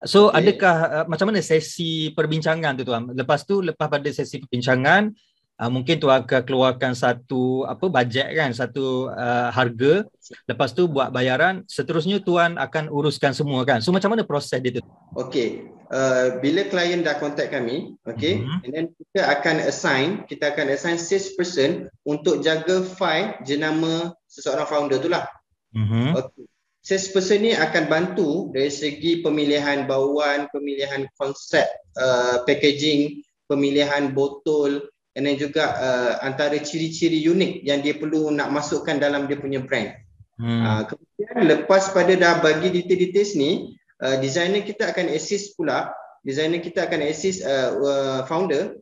[0.05, 0.38] So Okey.
[0.42, 3.09] adakah uh, macam mana sesi perbincangan tu tuan?
[3.14, 5.14] Lepas tu lepas pada sesi perbincangan
[5.61, 10.05] uh, mungkin tuan akan keluarkan satu apa bajet kan, satu uh, harga.
[10.49, 13.81] Lepas tu buat bayaran, seterusnya tuan akan uruskan semua kan.
[13.81, 14.83] So macam mana proses dia tu?
[15.16, 18.57] Okey, uh, bila klien dah contact kami, okey, Mhm.
[18.66, 24.69] and then kita akan assign, kita akan assign sales person untuk jaga file jenama seseorang
[24.69, 25.25] founder tu lah.
[25.73, 26.16] Mhm.
[26.16, 26.45] Okay.
[26.87, 31.66] Sales person ni akan bantu dari segi pemilihan bauan, pemilihan konsep
[31.99, 39.00] uh, packaging, pemilihan botol dan juga uh, antara ciri-ciri unik yang dia perlu nak masukkan
[39.00, 39.96] dalam dia punya brand.
[40.37, 40.61] Hmm.
[40.61, 43.72] Uh, kemudian lepas pada dah bagi detail-details ni,
[44.05, 45.88] uh, designer kita akan assist pula,
[46.20, 48.76] designer kita akan assist uh, uh, founder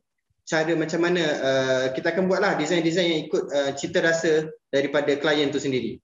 [0.45, 5.49] cara macam mana uh, kita akan buatlah design-design yang ikut uh, cita rasa daripada klien
[5.55, 6.03] tu sendiri.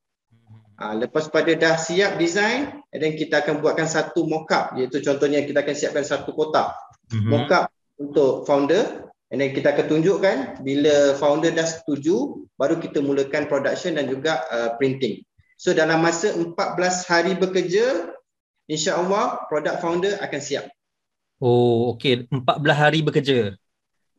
[0.80, 5.60] Ha, lepas pada dah siap design, dan kita akan buatkan satu mockup iaitu contohnya kita
[5.60, 6.72] akan siapkan satu kotak
[7.12, 7.28] mm-hmm.
[7.28, 7.68] mockup
[8.00, 13.96] untuk founder and then kita akan tunjukkan bila founder dah setuju baru kita mulakan production
[13.96, 15.22] dan juga uh, printing.
[15.54, 16.54] So dalam masa 14
[17.06, 18.10] hari bekerja
[18.66, 20.66] insya-Allah produk founder akan siap.
[21.38, 22.42] Oh okey 14
[22.74, 23.54] hari bekerja.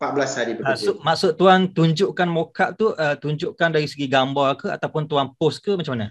[0.02, 0.74] 14 hari bekerja.
[0.74, 5.62] Maksud, maksud tuan tunjukkan mockup tu uh, tunjukkan dari segi gambar ke ataupun tuan post
[5.62, 6.10] ke macam mana?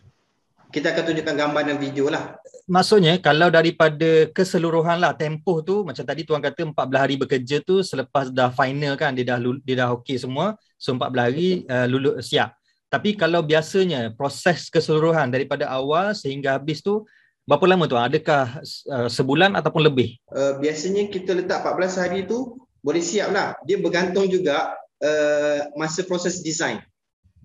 [0.71, 2.39] Kita akan tunjukkan gambar dan video lah.
[2.71, 7.83] Maksudnya kalau daripada keseluruhan lah tempoh tu macam tadi tuan kata 14 hari bekerja tu
[7.83, 12.31] selepas dah final kan dia dah dia dah okey semua so 14 hari uh, lulus
[12.31, 12.55] siap.
[12.91, 17.07] Tapi kalau biasanya proses keseluruhan daripada awal sehingga habis tu
[17.47, 17.99] berapa lama tu?
[17.99, 20.19] Adakah uh, sebulan ataupun lebih?
[20.31, 23.59] Uh, biasanya kita letak 14 hari tu boleh siap lah.
[23.67, 26.79] Dia bergantung juga uh, masa proses design.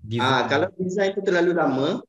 [0.02, 0.22] design.
[0.22, 2.02] Uh, kalau design tu terlalu lama,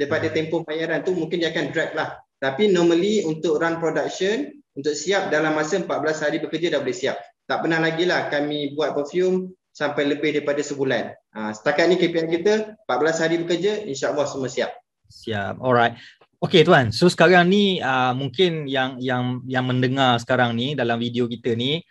[0.00, 2.16] daripada tempoh bayaran tu mungkin dia akan drag lah.
[2.40, 7.20] Tapi normally untuk run production, untuk siap dalam masa 14 hari bekerja dah boleh siap.
[7.44, 11.12] Tak pernah lagi lah kami buat perfume sampai lebih daripada sebulan.
[11.36, 14.72] Ha, setakat ni KPI kita 14 hari bekerja, insyaAllah semua siap.
[15.12, 16.00] Siap, alright.
[16.40, 21.28] Okay tuan, so sekarang ni uh, mungkin yang yang yang mendengar sekarang ni dalam video
[21.28, 21.84] kita ni,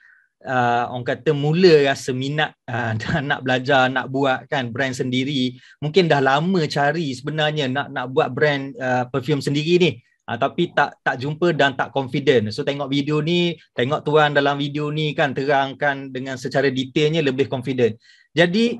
[0.45, 2.95] uh, orang kata mula rasa minat uh,
[3.30, 5.60] nak belajar nak buat kan brand sendiri.
[5.84, 9.91] Mungkin dah lama cari sebenarnya nak nak buat brand uh, perfume sendiri ni.
[10.30, 12.54] Uh, tapi tak tak jumpa dan tak confident.
[12.54, 17.49] So tengok video ni tengok tuan dalam video ni kan terangkan dengan secara detailnya lebih
[17.49, 17.97] confident.
[18.38, 18.78] Jadi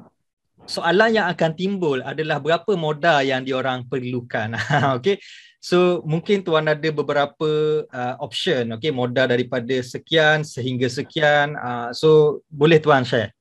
[0.69, 4.54] soalan yang akan timbul adalah berapa modal yang diorang perlukan.
[5.02, 5.17] Okey
[5.60, 12.39] So mungkin tuan ada beberapa uh, option okay modal daripada sekian sehingga sekian uh, so
[12.48, 13.36] boleh tuan share.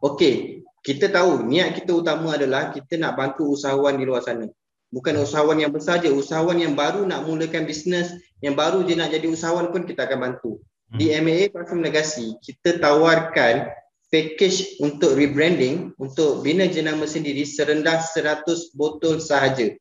[0.00, 4.48] Okay, kita tahu niat kita utama adalah kita nak bantu usahawan di luar sana.
[4.88, 9.12] Bukan usahawan yang besar je, usahawan yang baru nak mulakan bisnes, yang baru je nak
[9.12, 10.64] jadi usahawan pun kita akan bantu.
[10.88, 11.52] Di MAA hmm.
[11.52, 13.68] Parfum Legacy, kita tawarkan
[14.08, 19.76] package untuk rebranding untuk bina jenama sendiri serendah 100 botol sahaja.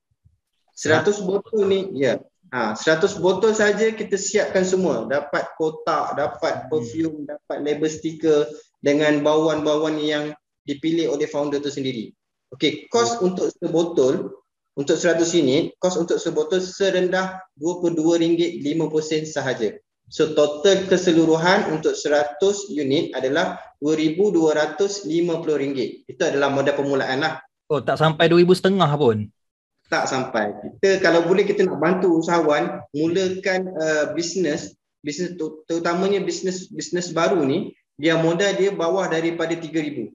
[0.77, 2.21] 100 botol ni ya.
[2.53, 5.09] Ha 100 botol saja kita siapkan semua.
[5.09, 7.27] Dapat kotak, dapat perfume, hmm.
[7.27, 8.45] dapat label stiker
[8.79, 10.31] dengan bauan-bauan yang
[10.69, 12.13] dipilih oleh founder tu sendiri.
[12.53, 13.27] Okey, kos hmm.
[13.27, 14.31] untuk sebotol
[14.77, 19.73] untuk 100 unit, kos untuk sebotol serendah RM22.50 sahaja.
[20.07, 22.39] So total keseluruhan untuk 100
[22.71, 25.03] unit adalah RM2,250.
[26.07, 27.43] Itu adalah modal permulaan lah.
[27.67, 29.27] Oh tak sampai 2,500 pun?
[29.87, 30.51] Tak sampai.
[30.59, 35.35] Kita kalau boleh kita nak bantu usahawan mulakan uh, bisnes, bisnes
[35.67, 40.11] terutamanya bisnes bisnes baru ni, dia modal dia bawah daripada 3000.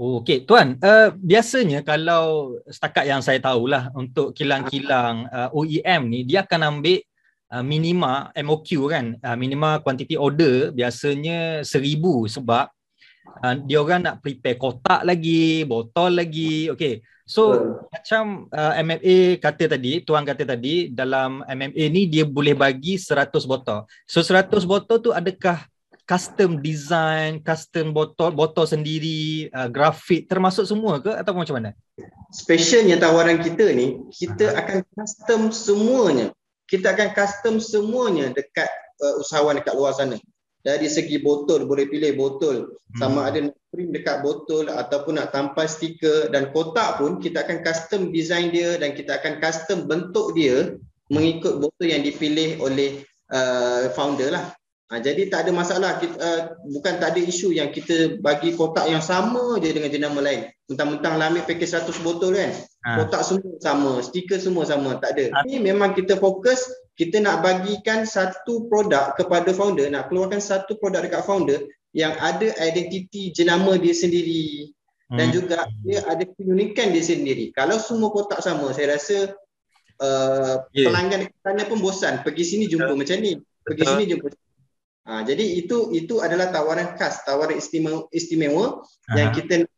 [0.00, 0.80] Oh, okey, tuan.
[0.80, 7.04] Uh, biasanya kalau setakat yang saya tahulah untuk kilang-kilang uh, OEM ni dia akan ambil
[7.52, 12.00] uh, minima MOQ kan, uh, minima quantity order biasanya 1000
[12.32, 12.72] sebab
[13.44, 16.72] uh, dia orang nak prepare kotak lagi, botol lagi.
[16.72, 17.04] Okey.
[17.30, 17.86] So uh.
[17.94, 23.30] macam uh, MMA kata tadi, tuan kata tadi dalam MMA ni dia boleh bagi 100
[23.46, 23.86] botol.
[24.10, 25.62] So 100 botol tu adakah
[26.02, 31.70] custom design, custom botol, botol sendiri, uh, grafik termasuk semua ke atau macam mana?
[32.34, 36.34] Specialnya tawaran kita ni, kita akan custom semuanya.
[36.66, 38.66] Kita akan custom semuanya dekat
[38.98, 40.18] uh, usahawan dekat luar sana
[40.60, 43.28] dari segi botol boleh pilih botol sama hmm.
[43.28, 48.10] ada nak print dekat botol ataupun nak tampal stiker dan kotak pun kita akan custom
[48.10, 50.74] design dia dan kita akan custom bentuk dia
[51.10, 54.54] mengikut botol yang dipilih oleh uh, founder lah.
[54.90, 58.90] Ha, jadi tak ada masalah kita, uh, bukan tak ada isu yang kita bagi kotak
[58.90, 60.50] yang sama je dengan jenama lain.
[60.66, 62.50] Mentang-mentang lah ambil package 100 botol kan.
[62.82, 62.98] Ha.
[62.98, 65.24] Kotak semua sama, stiker semua sama, tak ada.
[65.30, 65.46] Ha.
[65.46, 66.66] Ini memang kita fokus
[67.00, 71.64] kita nak bagikan satu produk kepada founder, nak keluarkan satu produk dekat founder
[71.96, 74.68] yang ada identiti jenama dia sendiri
[75.08, 75.34] dan hmm.
[75.34, 77.56] juga dia ada keunikan dia sendiri.
[77.56, 79.32] Kalau semua kotak sama, saya rasa
[79.96, 80.92] uh, yeah.
[80.92, 82.20] pelanggan dekat sana pun bosan.
[82.20, 83.00] Pergi sini jumpa Betul.
[83.00, 83.32] macam ni,
[83.64, 83.92] pergi Betul.
[83.96, 84.26] sini jumpa.
[85.00, 88.84] Ha, jadi itu itu adalah tawaran khas, tawaran istimewa, istimewa
[89.16, 89.72] yang kita nak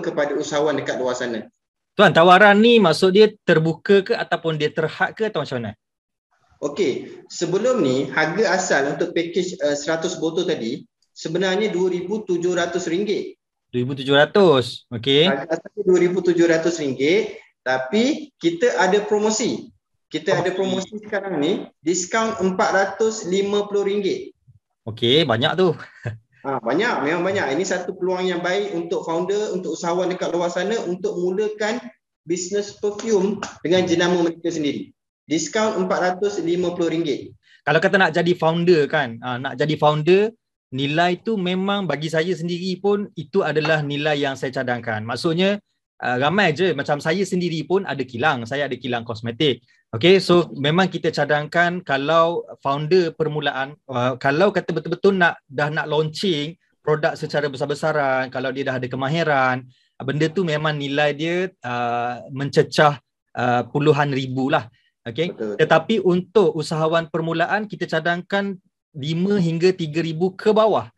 [0.00, 1.50] kepada usahawan dekat luar sana.
[1.98, 5.72] Tuan, tawaran ni maksud dia terbuka ke ataupun dia terhad ke atau macam mana?
[6.58, 10.82] Okey, sebelum ni harga asal untuk package uh, 100 botol tadi
[11.14, 13.38] sebenarnya RM2,700.
[13.70, 15.24] 2,700, okey.
[15.30, 19.70] Harga asal RM2,700 tapi kita ada promosi.
[20.08, 20.40] Kita okay.
[20.40, 24.32] ada promosi sekarang ni, diskaun RM450.
[24.88, 25.70] Okey, banyak tu.
[26.46, 27.58] Ha, banyak, memang banyak.
[27.58, 31.82] Ini satu peluang yang baik untuk founder, untuk usahawan dekat luar sana untuk mulakan
[32.22, 34.94] bisnes perfume dengan jenama mereka sendiri.
[35.28, 37.36] Diskaun RM450.
[37.68, 40.32] Kalau kata nak jadi founder kan, uh, nak jadi founder,
[40.72, 45.04] nilai tu memang bagi saya sendiri pun itu adalah nilai yang saya cadangkan.
[45.04, 45.60] Maksudnya
[46.00, 49.60] uh, ramai je macam saya sendiri pun ada kilang, saya ada kilang kosmetik.
[49.88, 55.88] Okay, so memang kita cadangkan kalau founder permulaan, uh, kalau kata betul-betul nak dah nak
[55.88, 59.64] launching produk secara besar-besaran, kalau dia dah ada kemahiran,
[60.00, 62.96] benda tu memang nilai dia uh, mencecah
[63.36, 64.68] uh, puluhan ribu lah.
[65.10, 65.32] Okay.
[65.34, 68.58] Tetapi untuk usahawan permulaan kita cadangkan
[68.92, 70.88] 5 hingga 3 ribu ke bawah.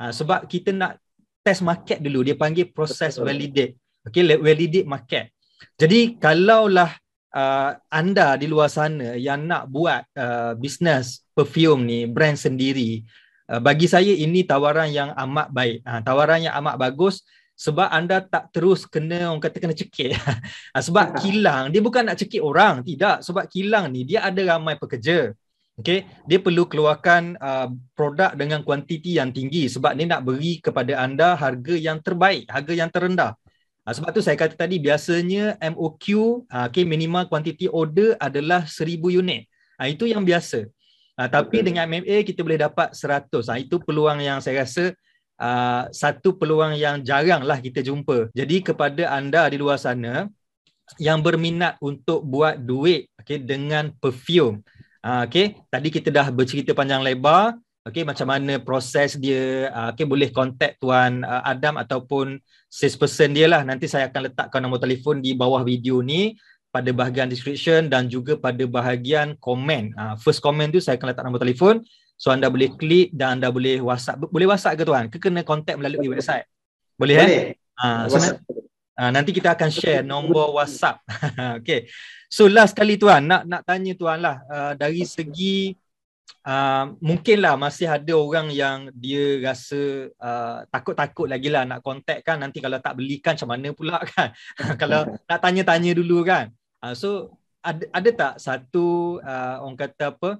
[0.00, 0.96] Uh, sebab kita nak
[1.44, 2.24] test market dulu.
[2.24, 3.76] Dia panggil proses validate.
[4.04, 5.32] Okay, validate market.
[5.76, 6.92] Jadi kalaulah
[7.36, 13.04] uh, anda di luar sana yang nak buat uh, bisnes perfume ni, brand sendiri,
[13.52, 15.84] uh, bagi saya ini tawaran yang amat baik.
[15.84, 17.24] Uh, tawaran yang amat bagus
[17.60, 20.16] sebab anda tak terus kena orang kata kena cekik.
[20.72, 23.20] Ah, sebab kilang dia bukan nak cekik orang, tidak.
[23.20, 25.36] Sebab kilang ni dia ada ramai pekerja.
[25.80, 30.92] Okay, dia perlu keluarkan uh, produk dengan kuantiti yang tinggi sebab ni nak beri kepada
[31.00, 33.32] anda harga yang terbaik, harga yang terendah.
[33.88, 36.04] Uh, sebab tu saya kata tadi biasanya MOQ,
[36.52, 39.48] uh, okay, minimal quantity order adalah 1000 unit.
[39.80, 40.68] Uh, itu yang biasa.
[41.16, 43.32] Uh, tapi dengan MMA kita boleh dapat 100.
[43.32, 44.92] Uh, itu peluang yang saya rasa
[45.40, 48.28] uh, satu peluang yang jarang lah kita jumpa.
[48.36, 50.28] Jadi kepada anda di luar sana
[51.00, 54.60] yang berminat untuk buat duit okay, dengan perfume.
[55.00, 57.56] Uh, okay, tadi kita dah bercerita panjang lebar.
[57.80, 59.72] Okay, macam mana proses dia.
[59.72, 62.36] Uh, okay, boleh contact Tuan uh, Adam ataupun
[62.68, 63.64] salesperson dia lah.
[63.64, 66.36] Nanti saya akan letakkan nombor telefon di bawah video ni
[66.70, 69.96] pada bahagian description dan juga pada bahagian komen.
[69.96, 71.80] Uh, first comment tu saya akan letak nombor telefon.
[72.20, 74.20] So anda boleh klik dan anda boleh WhatsApp.
[74.28, 75.08] Boleh WhatsApp ke tuan?
[75.08, 76.44] Ke kena contact melalui website?
[77.00, 77.24] Boleh, eh?
[77.24, 77.40] boleh.
[77.40, 77.80] eh?
[77.80, 78.38] Ha, so WhatsApp.
[79.00, 81.00] Ha, nanti kita akan share nombor WhatsApp.
[81.64, 81.88] okay.
[82.28, 85.72] So last kali tuan nak nak tanya tuan lah uh, dari segi
[86.44, 92.38] uh, mungkinlah masih ada orang yang dia rasa uh, takut-takut lagi lah nak contact kan
[92.38, 94.30] nanti kalau tak belikan macam mana pula kan
[94.78, 96.54] kalau nak tanya-tanya dulu kan
[96.84, 100.30] uh, so ada ada tak satu uh, orang kata apa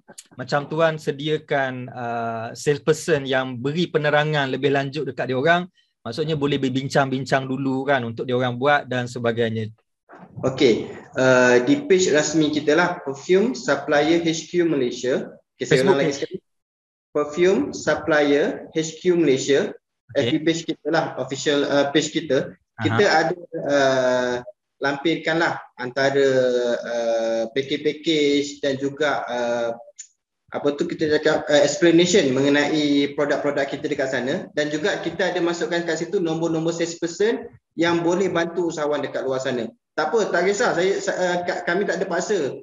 [0.40, 5.68] macam tuan sediakan uh, salesperson yang beri penerangan lebih lanjut dekat dia orang?
[6.00, 9.68] Maksudnya boleh berbincang-bincang dulu kan untuk dia orang buat dan sebagainya.
[10.40, 15.28] Okey uh, di page rasmi kita lah perfume supplier HQ Malaysia.
[15.56, 16.36] Okay, saya ulang lagi sekali
[17.12, 19.74] perfume supplier HQ Malaysia.
[20.10, 20.40] Okay.
[20.40, 22.54] FB page kita lah official uh, page kita.
[22.80, 23.18] Kita Aha.
[23.28, 24.34] ada uh,
[24.80, 26.28] lampirkanlah antara
[26.80, 29.70] uh, package-package dan juga uh,
[30.50, 35.38] apa tu kita cakap uh, explanation mengenai produk-produk kita dekat sana dan juga kita ada
[35.38, 37.46] masukkan kat situ nombor-nombor salesperson
[37.78, 39.70] yang boleh bantu usahawan dekat luar sana.
[39.94, 40.74] Tak apa, tak kisah.
[40.74, 41.36] Saya uh,
[41.68, 42.58] kami tak ada paksa.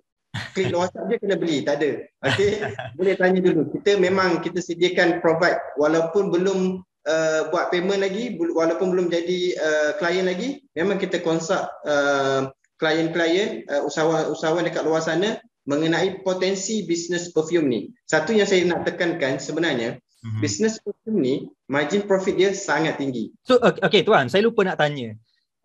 [0.54, 2.06] Klik WhatsApp je kena beli, tak ada.
[2.30, 2.62] Okey,
[2.98, 3.74] boleh tanya dulu.
[3.74, 9.92] Kita memang kita sediakan provide walaupun belum uh, buat payment lagi walaupun belum jadi uh,
[9.98, 17.68] klien lagi memang kita uh, klien-klien uh, usahawan-usahawan dekat luar sana mengenai potensi bisnes perfume
[17.68, 17.80] ni.
[18.08, 20.42] Satu yang saya nak tekankan sebenarnya mm-hmm.
[20.44, 21.36] bisnes perfume ni
[21.68, 23.34] margin profit dia sangat tinggi.
[23.48, 25.16] So okay, okay tuan saya lupa nak tanya.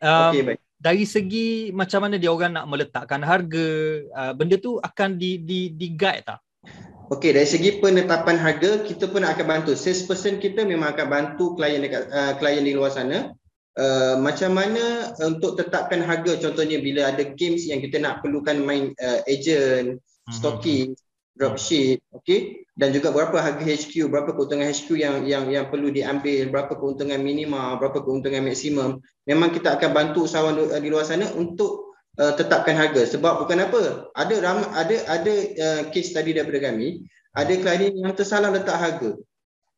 [0.03, 0.59] Um, okay, baik.
[0.83, 3.67] dari segi macam mana dia orang nak meletakkan harga
[4.11, 6.43] uh, benda tu akan di di di guide tak
[7.13, 9.77] Okey, dari segi penetapan harga, kita pun akan bantu.
[9.77, 13.37] Salesperson kita memang akan bantu klien dekat uh, klien di luar sana.
[13.77, 18.97] Uh, macam mana untuk tetapkan harga contohnya bila ada games yang kita nak perlukan main
[19.01, 20.33] uh, agent, mm-hmm.
[20.33, 20.93] stocking,
[21.37, 26.49] dropship, okey dan juga berapa harga HQ, berapa keuntungan HQ yang yang yang perlu diambil,
[26.49, 28.97] berapa keuntungan minima, berapa keuntungan maksimum.
[29.29, 31.82] Memang kita akan bantu usahawan di luar sana untuk
[32.21, 33.09] uh, tetapkan harga.
[33.09, 38.13] Sebab bukan apa ada ram, ada ada uh, case tadi daripada kami ada klien yang
[38.13, 39.17] tersalah letak harga.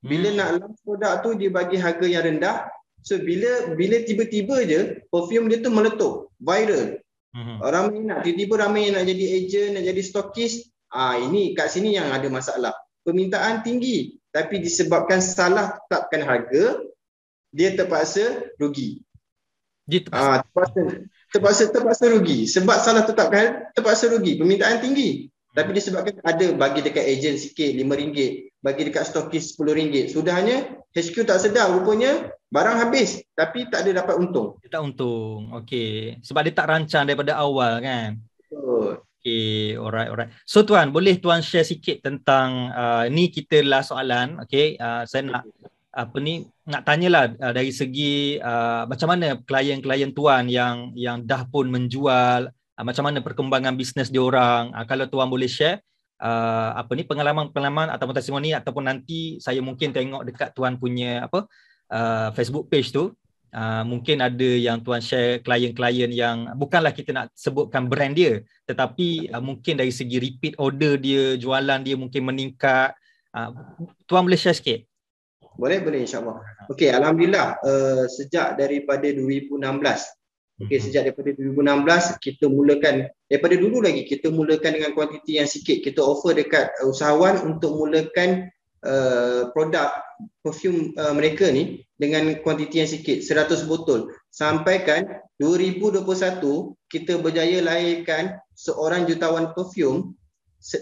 [0.04, 0.36] Bila hmm.
[0.36, 2.66] nak launch produk tu dia bagi harga yang rendah.
[3.04, 4.80] So bila bila tiba-tiba je
[5.12, 6.98] perfume dia tu meletup viral.
[7.34, 7.58] Hmm.
[7.58, 12.10] ramai nak tiba-tiba ramai nak jadi agent nak jadi stockist ah ini kat sini yang
[12.14, 12.70] ada masalah.
[13.02, 16.78] Permintaan tinggi tapi disebabkan salah tetapkan harga
[17.50, 19.02] dia terpaksa rugi.
[19.86, 20.30] Dia terpaksa.
[20.30, 20.82] Ah, terpaksa
[21.34, 22.46] terpaksa terpaksa rugi.
[22.46, 24.38] Sebab salah tetapkan terpaksa rugi.
[24.38, 25.26] Permintaan tinggi.
[25.54, 28.18] Tapi disebabkan ada bagi dekat ejen sikit RM5
[28.58, 31.70] bagi dekat stokis RM10 sudahnya HQ tak sedar.
[31.74, 33.22] Rupanya barang habis.
[33.34, 34.58] Tapi tak ada dapat untung.
[34.62, 35.54] Dia tak untung.
[35.62, 36.22] Okey.
[36.22, 38.18] Sebab dia tak rancang daripada awal kan?
[38.38, 39.02] Betul.
[39.22, 40.30] Okey alright alright.
[40.42, 44.74] So tuan boleh tuan share sikit tentang uh, ni kita last soalan okey?
[44.74, 45.46] Uh, saya nak
[45.94, 51.46] apa ni nak tanyalah uh, dari segi uh, macam mana klien-klien tuan yang yang dah
[51.46, 54.74] pun menjual uh, macam mana perkembangan bisnes dia orang.
[54.74, 55.78] Uh, kalau tuan boleh share
[56.18, 61.46] uh, apa ni pengalaman-pengalaman ataupun testimoni ataupun nanti saya mungkin tengok dekat tuan punya apa
[61.94, 63.14] uh, Facebook page tu
[63.54, 69.30] uh, mungkin ada yang tuan share klien-klien yang bukanlah kita nak sebutkan brand dia tetapi
[69.30, 72.98] uh, mungkin dari segi repeat order dia jualan dia mungkin meningkat.
[73.34, 73.50] Uh,
[74.06, 74.86] tuan boleh share sikit
[75.54, 75.78] boleh?
[75.82, 76.38] Boleh insyaallah.
[76.70, 79.58] Okey alhamdulillah uh, sejak daripada 2016
[80.54, 80.84] okey mhm.
[80.86, 85.82] sejak daripada 2016 kita mulakan daripada dulu lagi kita mulakan dengan kuantiti yang sikit.
[85.82, 88.50] Kita offer dekat usahawan untuk mulakan
[88.86, 89.90] uh, produk
[90.44, 94.12] perfume uh, mereka ni dengan kuantiti yang sikit 100 botol.
[94.30, 95.06] Sampaikan
[95.42, 96.06] 2021
[96.86, 100.14] kita berjaya lahirkan seorang jutawan perfume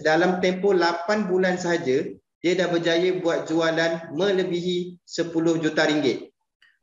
[0.05, 2.07] dalam tempoh 8 bulan sahaja
[2.43, 6.27] dia dah berjaya buat jualan melebihi 10 juta ringgit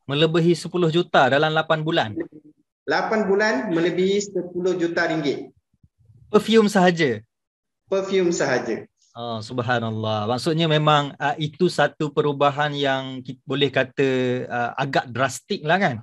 [0.09, 2.17] melebihi 10 juta dalam 8 bulan
[2.89, 5.53] 8 bulan melebihi 10 juta ringgit
[6.33, 7.21] perfume sahaja
[7.93, 10.31] perfume sahaja Oh, subhanallah.
[10.31, 14.09] Maksudnya memang uh, itu satu perubahan yang kita boleh kata
[14.47, 15.97] uh, agak drastik lah kan?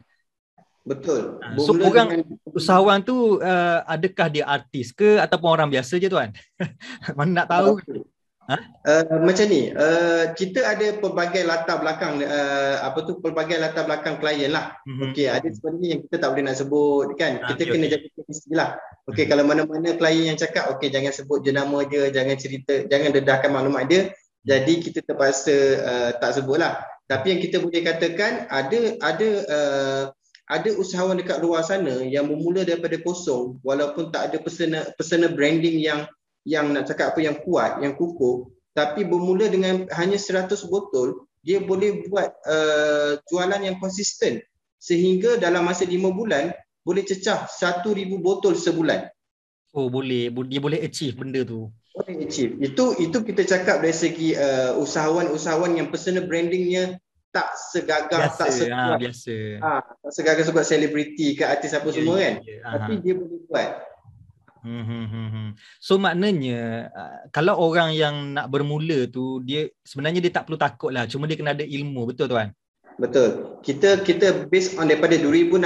[0.84, 1.40] Betul.
[1.40, 2.36] Uh, so orang dengan...
[2.52, 6.36] usahawan tu uh, adakah dia artis ke ataupun orang biasa je tuan?
[7.18, 7.80] Mana nak tahu?
[7.80, 8.04] Okay.
[8.48, 8.56] Ha?
[8.88, 14.24] Uh, macam ni, uh, kita ada pelbagai latar belakang uh, apa tu pelbagai latar belakang
[14.24, 14.80] klien lah.
[14.88, 15.04] Mm-hmm.
[15.12, 17.44] Okey, ada sebenarnya yang kita tak boleh nak sebut kan.
[17.44, 17.92] Ha, kita okay, kena okay.
[17.92, 18.70] jaga privacy lah.
[18.80, 19.28] Okey, mm-hmm.
[19.36, 23.84] kalau mana-mana klien yang cakap okey jangan sebut jenama dia, jangan cerita, jangan dedahkan maklumat
[23.92, 24.02] dia.
[24.48, 26.80] Jadi kita terpaksa uh, tak sebutlah.
[27.12, 30.04] Tapi yang kita boleh katakan ada ada uh,
[30.48, 35.84] ada usahawan dekat luar sana yang bermula daripada kosong walaupun tak ada personal personal branding
[35.84, 36.08] yang
[36.48, 41.60] yang nak cakap apa yang kuat, yang kukuh, tapi bermula dengan hanya 100 botol, dia
[41.60, 44.40] boleh buat uh, jualan yang konsisten
[44.80, 46.56] sehingga dalam masa 5 bulan
[46.88, 47.84] boleh cecah 1000
[48.24, 49.12] botol sebulan.
[49.76, 51.68] Oh boleh, dia boleh achieve benda tu.
[51.92, 52.56] Boleh achieve.
[52.64, 56.96] Itu itu kita cakap dari segi uh, usahawan-usahawan yang personal brandingnya
[57.36, 59.36] tak segagah biasa, tak sekuat ha, biasa.
[59.60, 62.36] Ha, tak segagah sebab selebriti ke artis apa yeah, semua kan.
[62.42, 62.72] Yeah, yeah.
[62.72, 63.70] Tapi dia boleh buat.
[64.68, 65.50] Hmm, hmm, hmm.
[65.80, 70.92] So maknanya uh, kalau orang yang nak bermula tu dia sebenarnya dia tak perlu takut
[70.92, 72.52] lah cuma dia kena ada ilmu betul tuan?
[73.00, 73.62] Betul.
[73.64, 75.64] Kita kita based on daripada 2016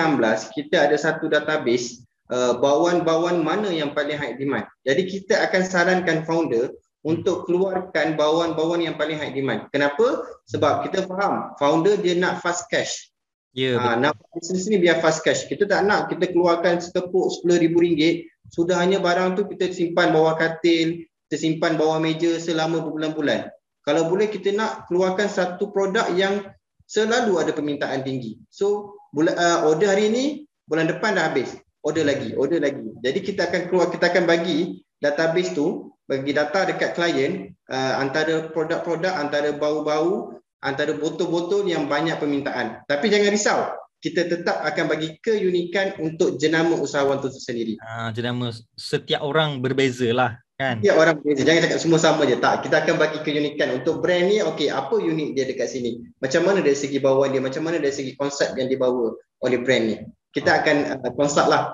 [0.54, 4.70] kita ada satu database uh, bawaan-bawaan mana yang paling high demand.
[4.86, 6.70] Jadi kita akan sarankan founder
[7.02, 9.66] untuk keluarkan bawaan-bawaan yang paling high demand.
[9.74, 10.22] Kenapa?
[10.46, 13.10] Sebab kita faham founder dia nak fast cash.
[13.52, 15.44] Ya, yeah, ha, nak bisnes ni biar fast cash.
[15.44, 21.08] Kita tak nak kita keluarkan sekepuk RM10,000 sudah hanya barang tu kita simpan bawah katil,
[21.28, 23.48] kita simpan bawah meja selama berbulan-bulan.
[23.88, 26.44] Kalau boleh kita nak keluarkan satu produk yang
[26.86, 28.38] selalu ada permintaan tinggi.
[28.52, 30.24] So bulan uh, order hari ini,
[30.68, 31.56] bulan depan dah habis.
[31.82, 32.94] Order lagi, order lagi.
[33.02, 38.52] Jadi kita akan keluar kita akan bagi database tu bagi data dekat klien uh, antara
[38.52, 42.84] produk-produk, antara bau-bau, antara botol-botol yang banyak permintaan.
[42.86, 43.60] Tapi jangan risau,
[44.02, 47.74] kita tetap akan bagi keunikan untuk jenama usahawan itu sendiri.
[47.86, 50.82] Ha, jenama setiap orang berbeza lah kan?
[50.82, 51.46] Setiap orang berbeza.
[51.46, 52.38] Jangan cakap semua sama je.
[52.42, 54.42] Tak, kita akan bagi keunikan untuk brand ni.
[54.42, 56.02] Okey, apa unik dia dekat sini?
[56.18, 57.42] Macam mana dari segi bawaan dia?
[57.46, 59.14] Macam mana dari segi konsep yang dibawa
[59.46, 59.96] oleh brand ni?
[60.34, 60.58] Kita oh.
[60.66, 61.70] akan uh, konsep lah.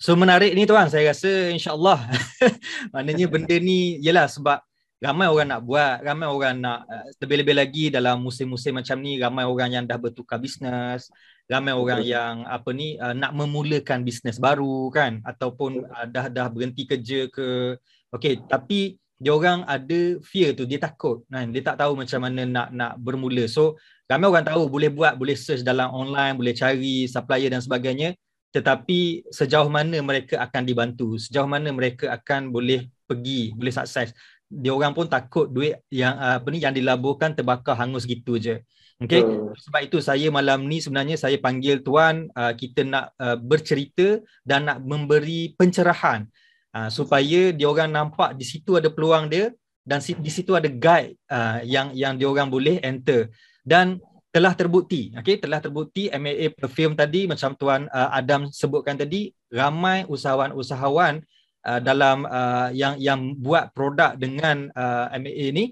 [0.00, 2.08] So menarik ni tuan, saya rasa insyaAllah.
[2.96, 4.64] Maknanya benda ni, yelah sebab
[4.98, 9.46] ramai orang nak buat, ramai orang nak uh, lebih-lebih lagi dalam musim-musim macam ni, ramai
[9.46, 11.06] orang yang dah bertukar bisnes,
[11.46, 12.12] ramai orang okay.
[12.12, 17.30] yang apa ni uh, nak memulakan bisnes baru kan ataupun uh, dah dah berhenti kerja
[17.30, 17.78] ke.
[18.10, 21.50] Okey, tapi dia orang ada fear tu, dia takut kan.
[21.50, 23.46] Dia tak tahu macam mana nak nak bermula.
[23.50, 23.78] So,
[24.10, 28.18] ramai orang tahu boleh buat, boleh search dalam online, boleh cari supplier dan sebagainya.
[28.48, 34.16] Tetapi sejauh mana mereka akan dibantu, sejauh mana mereka akan boleh pergi, boleh sukses
[34.48, 38.64] dia orang pun takut duit yang uh, apa ni yang dilaburkan terbakar hangus gitu je.
[38.98, 39.22] Okey.
[39.22, 39.52] Uh.
[39.54, 44.66] Sebab itu saya malam ni sebenarnya saya panggil tuan uh, kita nak uh, bercerita dan
[44.66, 46.26] nak memberi pencerahan
[46.74, 49.52] uh, supaya dia orang nampak di situ ada peluang dia
[49.88, 53.32] dan di situ ada guide uh, yang yang dia orang boleh enter
[53.64, 53.96] dan
[54.28, 60.04] telah terbukti okey telah terbukti MAA perfume tadi macam tuan uh, Adam sebutkan tadi ramai
[60.04, 61.24] usahawan-usahawan
[61.68, 65.64] uh, dalam uh, yang yang buat produk dengan uh, MAA ni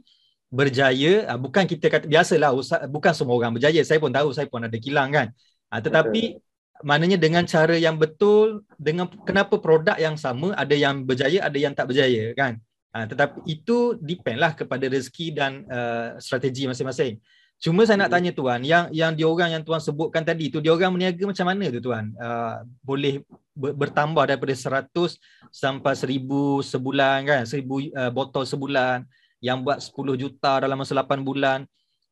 [0.53, 3.81] berjaya uh, bukan kita kata biasalah usah, bukan semua orang berjaya.
[3.81, 5.33] Saya pun tahu saya pun ada kilang kan.
[5.73, 6.85] Uh, tetapi okay.
[6.85, 11.73] maknanya dengan cara yang betul dengan kenapa produk yang sama ada yang berjaya ada yang
[11.73, 12.61] tak berjaya kan.
[12.93, 17.21] Uh, tetapi itu depend lah kepada rezeki dan uh, strategi masing-masing.
[17.57, 21.25] Cuma saya nak tanya tuan, yang yang diorang yang tuan sebutkan tadi tu diorang berniaga
[21.25, 22.13] macam mana tu tuan?
[22.21, 23.25] Uh, boleh
[23.57, 25.17] bertambah daripada 100
[25.49, 27.43] sampai 1000 sebulan kan?
[27.49, 29.09] 1000 uh, botol sebulan
[29.41, 31.65] yang buat 10 juta dalam masa 8 bulan.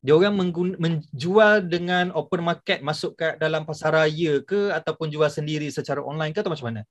[0.05, 5.69] Diorang menggun- menjual dengan open market masuk ke dalam pasar raya ke ataupun jual sendiri
[5.73, 6.83] secara online ke atau macam mana?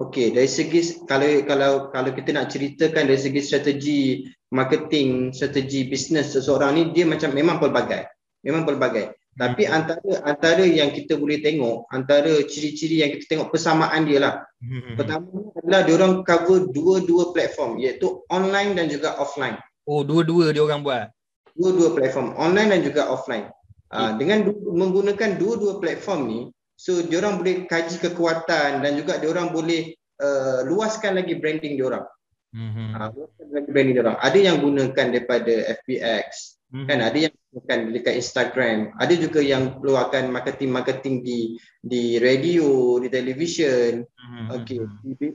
[0.00, 4.00] Okey, dari segi kalau kalau kalau kita nak ceritakan dari segi strategi
[4.48, 8.08] marketing, strategi bisnes seseorang ni dia macam memang pelbagai.
[8.40, 9.19] Memang pelbagai.
[9.40, 9.72] Tapi hmm.
[9.72, 14.34] antara antara yang kita boleh tengok, antara ciri-ciri yang kita tengok persamaan dia lah.
[14.60, 15.00] Hmm.
[15.00, 15.24] Pertama
[15.56, 19.56] adalah dia orang cover dua-dua platform iaitu online dan juga offline.
[19.88, 21.08] Oh, dua-dua dia orang buat.
[21.56, 23.48] Dua-dua platform, online dan juga offline.
[23.88, 23.96] Okay.
[23.96, 26.40] Uh, dengan menggunakan dua-dua platform ni,
[26.80, 31.76] So dia orang boleh kaji kekuatan dan juga dia orang boleh uh, luaskan lagi branding
[31.76, 32.08] dia orang.
[32.56, 32.88] Mm-hmm.
[32.96, 34.18] Uh, luaskan lagi branding dia orang.
[34.24, 36.86] Ada yang gunakan daripada FBX, mm-hmm.
[36.86, 41.38] kan ada yang gunakan dekat Instagram, ada juga yang keluarkan marketing-marketing di
[41.82, 44.46] di radio, di television, mm-hmm.
[44.62, 44.78] okey,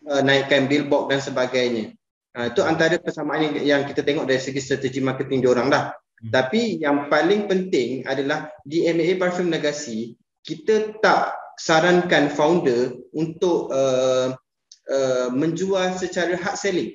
[0.08, 1.96] uh, naikkan billboard dan sebagainya.
[2.36, 5.86] Uh, itu antara persamaan yang, yang kita tengok dari segi strategi marketing dia orang dah.
[5.92, 6.32] Mm-hmm.
[6.32, 10.16] Tapi yang paling penting adalah di MAA Parfum Negasi
[10.46, 14.36] kita tak sarankan founder untuk uh,
[14.88, 16.92] uh, menjual secara hard selling.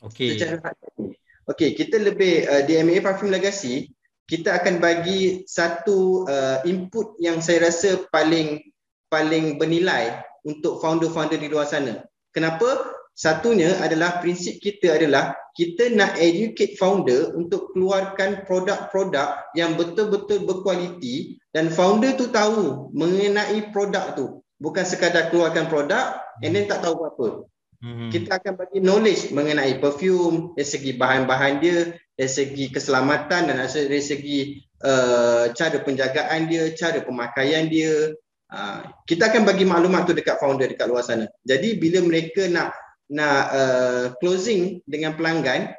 [0.00, 0.34] Okey.
[0.34, 1.19] Secara hard selling.
[1.50, 3.90] Okey, kita lebih uh, di MA Parfum Legacy,
[4.30, 8.62] kita akan bagi satu uh, input yang saya rasa paling
[9.10, 12.06] paling bernilai untuk founder-founder di luar sana.
[12.30, 12.94] Kenapa?
[13.18, 21.36] Satunya adalah prinsip kita adalah kita nak educate founder untuk keluarkan produk-produk yang betul-betul berkualiti
[21.50, 24.26] dan founder tu tahu mengenai produk tu.
[24.62, 27.50] Bukan sekadar keluarkan produk and then tak tahu apa-apa.
[27.80, 28.12] Hmm.
[28.12, 34.04] Kita akan bagi knowledge mengenai perfume, dari segi bahan-bahan dia, dari segi keselamatan dan dari
[34.04, 38.12] segi uh, cara penjagaan dia, cara pemakaian dia.
[38.52, 41.24] Uh, kita akan bagi maklumat tu dekat founder dekat luar sana.
[41.48, 42.76] Jadi bila mereka nak
[43.08, 45.72] nak uh, closing dengan pelanggan,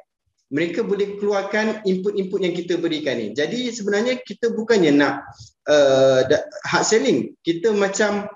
[0.50, 3.30] mereka boleh keluarkan input-input yang kita berikan ni.
[3.30, 5.22] Jadi sebenarnya kita bukannya nak
[5.70, 6.26] uh,
[6.66, 8.26] hard selling, kita macam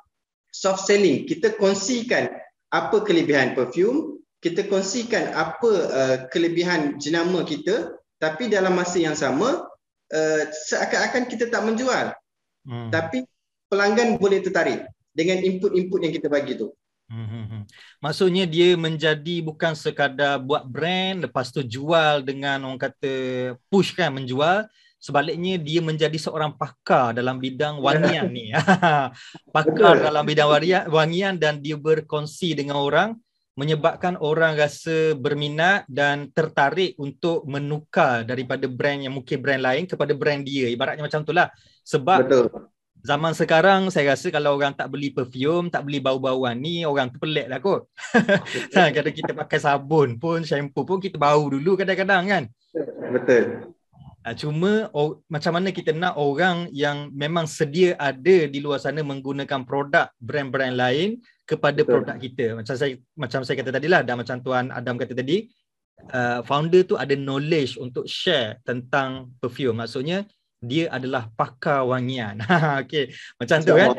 [0.54, 1.26] soft selling.
[1.26, 2.30] Kita kongsikan
[2.76, 9.64] apa kelebihan perfume, kita kongsikan apa uh, kelebihan jenama kita, tapi dalam masa yang sama
[10.12, 12.12] uh, seakan-akan kita tak menjual.
[12.68, 12.92] Hmm.
[12.92, 13.24] Tapi
[13.72, 14.84] pelanggan boleh tertarik
[15.16, 16.68] dengan input-input yang kita bagi tu.
[17.06, 17.62] Hmm, hmm, hmm.
[18.02, 23.14] Maksudnya dia menjadi bukan sekadar buat brand lepas tu jual dengan orang kata
[23.70, 24.66] push kan menjual
[25.06, 28.50] sebaliknya dia menjadi seorang pakar dalam bidang wangian ni.
[29.54, 30.50] pakar dalam bidang
[30.90, 33.14] wangian dan dia berkongsi dengan orang
[33.56, 40.12] menyebabkan orang rasa berminat dan tertarik untuk menukar daripada brand yang mungkin brand lain kepada
[40.12, 40.68] brand dia.
[40.68, 41.48] Ibaratnya macam itulah.
[41.80, 42.52] Sebab Betul
[43.06, 47.22] zaman sekarang saya rasa kalau orang tak beli perfume, tak beli bau-bauan ni, orang tu
[47.22, 47.86] pelik lah kot.
[48.74, 52.44] kadang kita pakai sabun pun, shampoo pun kita bau dulu kadang-kadang kan.
[53.14, 53.75] Betul.
[54.26, 58.98] Ah, cuma oh, macam mana kita nak orang yang memang sedia ada di luar sana
[59.06, 62.02] menggunakan produk brand-brand lain kepada Betul.
[62.02, 62.46] produk kita.
[62.58, 65.46] Macam saya macam saya kata tadi lah dan macam Tuan Adam kata tadi,
[66.10, 69.78] uh, founder tu ada knowledge untuk share tentang perfume.
[69.78, 70.26] Maksudnya
[70.58, 72.42] dia adalah pakar wangian.
[72.82, 73.94] Okey, macam tu kan.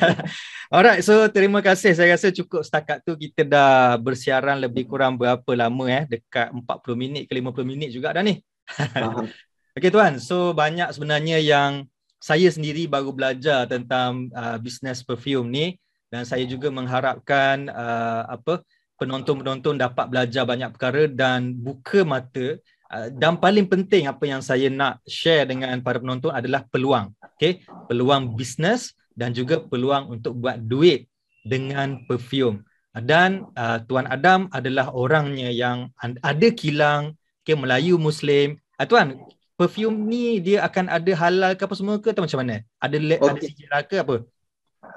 [0.72, 1.92] Alright, so terima kasih.
[1.92, 6.08] Saya rasa cukup setakat tu kita dah bersiaran lebih kurang berapa lama eh?
[6.08, 6.64] Dekat 40
[6.96, 8.40] minit ke 50 minit juga dah ni.
[9.78, 11.88] Okey tuan, so banyak sebenarnya yang
[12.22, 15.66] saya sendiri baru belajar tentang uh, bisnes perfume ni
[16.12, 18.60] dan saya juga mengharapkan uh, apa
[19.00, 22.60] penonton-penonton dapat belajar banyak perkara dan buka mata
[22.92, 27.08] Ah, dan paling penting apa yang saya nak share dengan para penonton adalah peluang.
[27.40, 27.64] Okay?
[27.88, 31.08] Peluang bisnes dan juga peluang untuk buat duit
[31.40, 32.60] dengan perfume.
[32.92, 35.88] Dan uh, Tuan Adam adalah orangnya yang
[36.20, 38.60] ada kilang okay, Melayu Muslim.
[38.82, 39.08] Uh, Tuan,
[39.54, 42.66] perfume ni dia akan ada halal ke apa semua ke atau macam mana?
[42.82, 43.18] Ada okay.
[43.22, 44.16] ada sejarah ke apa?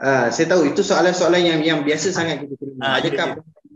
[0.01, 2.81] Uh, saya tahu itu soalan-soalan yang yang biasa sangat kita terima.
[2.81, 3.27] Uh, Adakah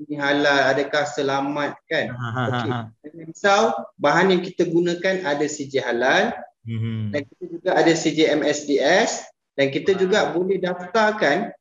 [0.01, 2.09] ini halal, adakah selamat kan?
[2.09, 2.79] Ha, ha, ha, ha.
[3.05, 6.33] Risau, bahan yang kita gunakan ada CJ halal
[6.65, 7.13] mm-hmm.
[7.13, 9.29] dan kita juga ada CJ MSDS
[9.59, 11.53] dan kita juga boleh daftarkan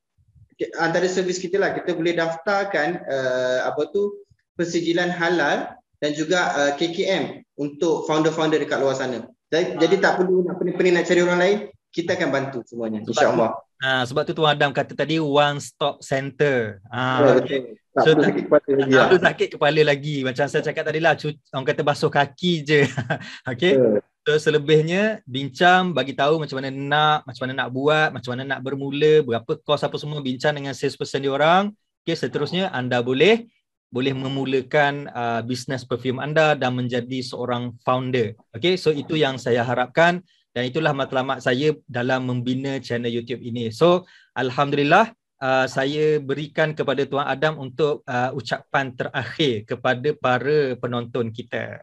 [0.80, 4.24] antara servis kita lah kita boleh daftarkan uh, apa tu
[4.57, 9.26] persijilan halal dan juga uh, KKM untuk founder-founder dekat luar sana.
[9.50, 9.78] Jadi, ha.
[9.82, 11.59] jadi tak perlu nak pening-pening nak cari orang lain,
[11.90, 13.59] kita akan bantu semuanya insya-Allah.
[13.78, 16.82] Ha, sebab tu Tuan Adam kata tadi one stop center.
[16.90, 17.61] Ha, ya, okay.
[17.94, 18.94] Tak so, sakit kepala lagi.
[18.94, 19.22] Tak lah.
[19.26, 20.16] sakit kepala lagi.
[20.22, 22.80] Macam saya cakap tadi lah, orang kata basuh kaki je.
[23.50, 23.74] okay.
[23.74, 24.02] Yeah.
[24.28, 28.61] So selebihnya bincang bagi tahu macam mana nak, macam mana nak buat, macam mana nak
[28.61, 31.72] bermula, berapa kos apa semua bincang dengan salesperson dia orang.
[32.04, 33.48] Okay, seterusnya anda boleh
[33.89, 38.36] boleh memulakan uh, bisnes perfume anda dan menjadi seorang founder.
[38.53, 40.20] Okay, so itu yang saya harapkan
[40.53, 43.72] dan itulah matlamat saya dalam membina channel YouTube ini.
[43.72, 44.05] So,
[44.36, 51.80] Alhamdulillah, uh, saya berikan kepada Tuan Adam untuk uh, ucapan terakhir kepada para penonton kita.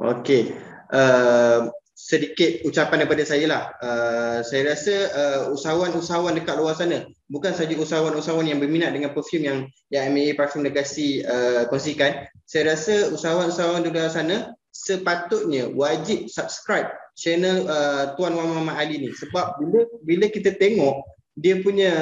[0.00, 0.56] Okay,
[0.90, 3.62] uh, sedikit ucapan daripada saya lah.
[3.78, 9.46] Uh, saya rasa uh, usahawan-usahawan dekat luar sana, bukan saja usahawan-usahawan yang berminat dengan perfume
[9.46, 9.58] yang
[9.94, 12.26] yang MAA Parfum Legacy uh, kongsikan.
[12.44, 19.14] Saya rasa usahawan-usahawan di luar sana sepatutnya wajib subscribe channel uh, Tuan Muhammad Ali ni.
[19.14, 20.98] Sebab bila bila kita tengok
[21.38, 21.94] dia punya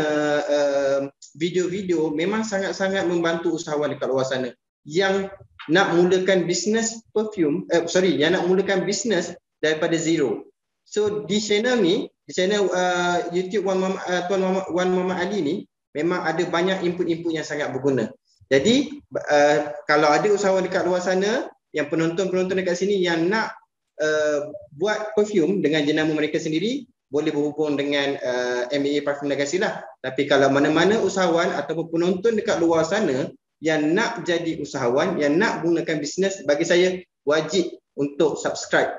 [0.44, 1.00] uh,
[1.36, 4.56] video-video memang sangat-sangat membantu usahawan dekat luar sana
[4.88, 5.30] yang
[5.70, 9.30] nak mulakan bisnes perfume, eh, sorry, yang nak mulakan bisnes
[9.62, 10.50] daripada zero.
[10.82, 15.16] So di channel ni, di channel uh, YouTube Wan Muhammad, uh, Tuan Muhammad, Wan Muhammad
[15.22, 15.56] Ali ni
[15.94, 18.10] memang ada banyak input-input yang sangat berguna.
[18.50, 23.56] Jadi uh, kalau ada usahawan dekat luar sana yang penonton-penonton dekat sini yang nak
[24.02, 29.84] uh, buat perfume dengan jenama mereka sendiri boleh berhubung dengan uh, MAA Parfum Legacy lah.
[30.00, 33.28] Tapi kalau mana-mana usahawan ataupun penonton dekat luar sana
[33.60, 36.98] yang nak jadi usahawan, yang nak gunakan bisnes, bagi saya
[37.28, 38.96] wajib untuk subscribe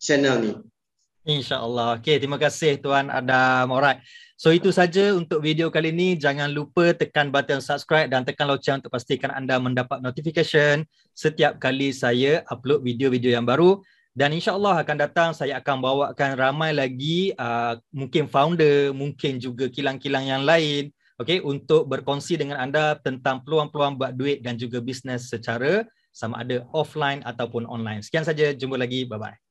[0.00, 0.52] channel ni.
[1.26, 1.98] InsyaAllah.
[1.98, 3.74] Okay, terima kasih Tuan Adam.
[3.74, 3.98] Alright.
[4.38, 6.14] So itu saja untuk video kali ini.
[6.14, 10.86] Jangan lupa tekan button subscribe dan tekan loceng untuk pastikan anda mendapat notification
[11.16, 13.82] setiap kali saya upload video-video yang baru.
[14.16, 20.24] Dan insyaAllah akan datang saya akan bawakan ramai lagi uh, mungkin founder, mungkin juga kilang-kilang
[20.24, 20.88] yang lain
[21.20, 25.84] okay, untuk berkongsi dengan anda tentang peluang-peluang buat duit dan juga bisnes secara
[26.16, 28.00] sama ada offline ataupun online.
[28.00, 29.04] Sekian saja, jumpa lagi.
[29.04, 29.36] Bye-bye.